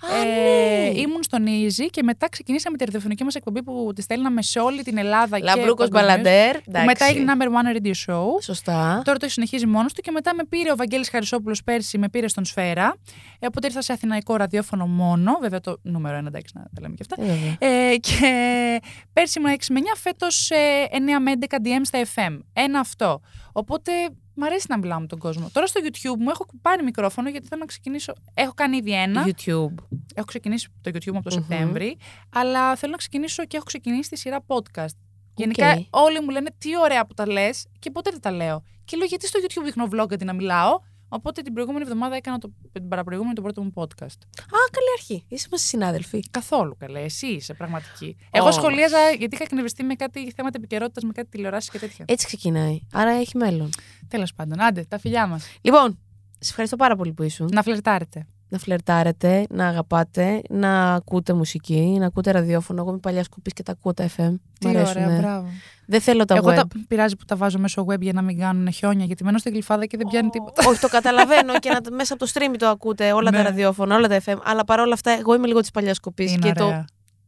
[0.00, 1.00] Α, Ε, ναι.
[1.00, 4.82] ήμουν στον Easy και μετά ξεκινήσαμε τη ραδιοφωνική μας εκπομπή που τη στέλναμε σε όλη
[4.82, 5.38] την Ελλάδα.
[5.38, 6.60] Λαμπρούκος και παγκοσμίως, Μπαλαντέρ.
[6.60, 8.24] Που μετά έγινε number one radio show.
[8.42, 9.02] Σωστά.
[9.04, 12.28] Τώρα το συνεχίζει μόνος του και μετά με πήρε ο Βαγγέλης Χαρισόπουλος πέρσι, με πήρε
[12.28, 12.94] στον Σφαίρα.
[13.38, 15.38] Ε, οπότε ήρθα σε αθηναϊκό ραδιόφωνο μόνο.
[15.40, 17.22] Βέβαια το νούμερο ένα, εντάξει, να τα λέμε και αυτά.
[17.22, 17.56] Ε, βέβαια.
[17.90, 18.80] Ε, και
[19.12, 20.50] πέρσι ήμουν 6 με 9, φέτος
[20.90, 22.38] 9 με 11 DM στα FM.
[22.52, 23.20] Ένα αυτό.
[23.52, 23.92] Οπότε
[24.38, 25.50] μ' αρέσει να μιλάω με τον κόσμο.
[25.52, 28.12] Τώρα στο YouTube μου έχω πάρει μικρόφωνο γιατί θέλω να ξεκινήσω.
[28.34, 29.26] Έχω κάνει ήδη ένα.
[29.26, 29.74] YouTube.
[30.14, 31.42] Έχω ξεκινήσει το YouTube μου από το Μμμ.
[31.42, 31.96] Σεπτέμβρη.
[32.28, 34.96] Αλλά θέλω να ξεκινήσω και έχω ξεκινήσει τη σειρά podcast.
[35.34, 38.62] Γενικά όλοι μου λένε τι ωραία που τα λες και ποτέ δεν τα λέω.
[38.84, 42.38] Και λέω γιατί στο YouTube δείχνω vlog αντί να μιλάω; Οπότε την προηγούμενη εβδομάδα έκανα
[42.38, 44.18] το, την παραπροηγούμενη το πρώτο μου podcast.
[44.38, 45.24] Α, καλή αρχή.
[45.28, 46.20] Είσαι μας συνάδελφοι.
[46.30, 47.00] Καθόλου καλέ.
[47.00, 48.16] Εσύ είσαι πραγματική.
[48.30, 52.04] Εγώ σχολίαζα γιατί είχα εκνευριστεί με κάτι θέματα επικαιρότητας, με κάτι τηλεοράσει και τέτοια.
[52.08, 52.80] Έτσι ξεκινάει.
[52.92, 53.70] Άρα έχει μέλλον.
[54.08, 55.46] Τέλος πάντων, άντε, τα φιλιά μας.
[55.60, 55.98] Λοιπόν,
[56.38, 57.48] σε ευχαριστώ πάρα πολύ που ήσουν.
[57.52, 58.26] Να φλερτάρετε.
[58.50, 62.80] Να φλερτάρετε, να αγαπάτε, να ακούτε μουσική, να ακούτε ραδιόφωνο.
[62.80, 64.34] Εγώ είμαι παλιά σκουπής και τα ακούω τα FM.
[64.58, 65.04] Τι Μ' αρέσουνε.
[65.06, 65.46] ωραία, μπράβο.
[65.86, 66.54] Δεν θέλω τα Εγώ web.
[66.54, 69.52] τα πειράζει που τα βάζω μέσω web για να μην κάνουν χιόνια, γιατί μένω στην
[69.52, 70.68] γλυφάδα και δεν πιάνει τίποτα.
[70.68, 73.42] Όχι, το καταλαβαίνω και να, μέσα από το stream το ακούτε όλα τα Ναι.
[73.42, 74.36] ραδιόφωνα, όλα τα FM.
[74.44, 76.84] Αλλά παρόλα αυτά, εγώ είμαι λίγο της παλιάς σκοπή Είναι και το ωραία.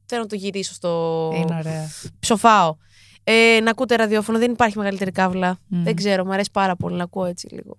[0.06, 1.30] θέλω να το γυρίσω στο.
[1.34, 1.88] Είναι ωραία.
[2.18, 2.76] Ψοφάω.
[3.24, 5.58] Ε, να ακούτε ραδιόφωνο, δεν υπάρχει μεγαλύτερη κάβλα.
[5.66, 5.82] Μμ.
[5.82, 7.76] Δεν ξέρω, μου αρέσει πάρα πολύ να ακούω έτσι λίγο.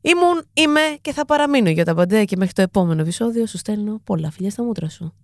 [0.00, 4.00] Ήμουν, είμαι και θα παραμείνω για τα παντέ και μέχρι το επόμενο επεισόδιο σου στέλνω
[4.04, 5.14] πολλά φιλιά στα μούτρα σου.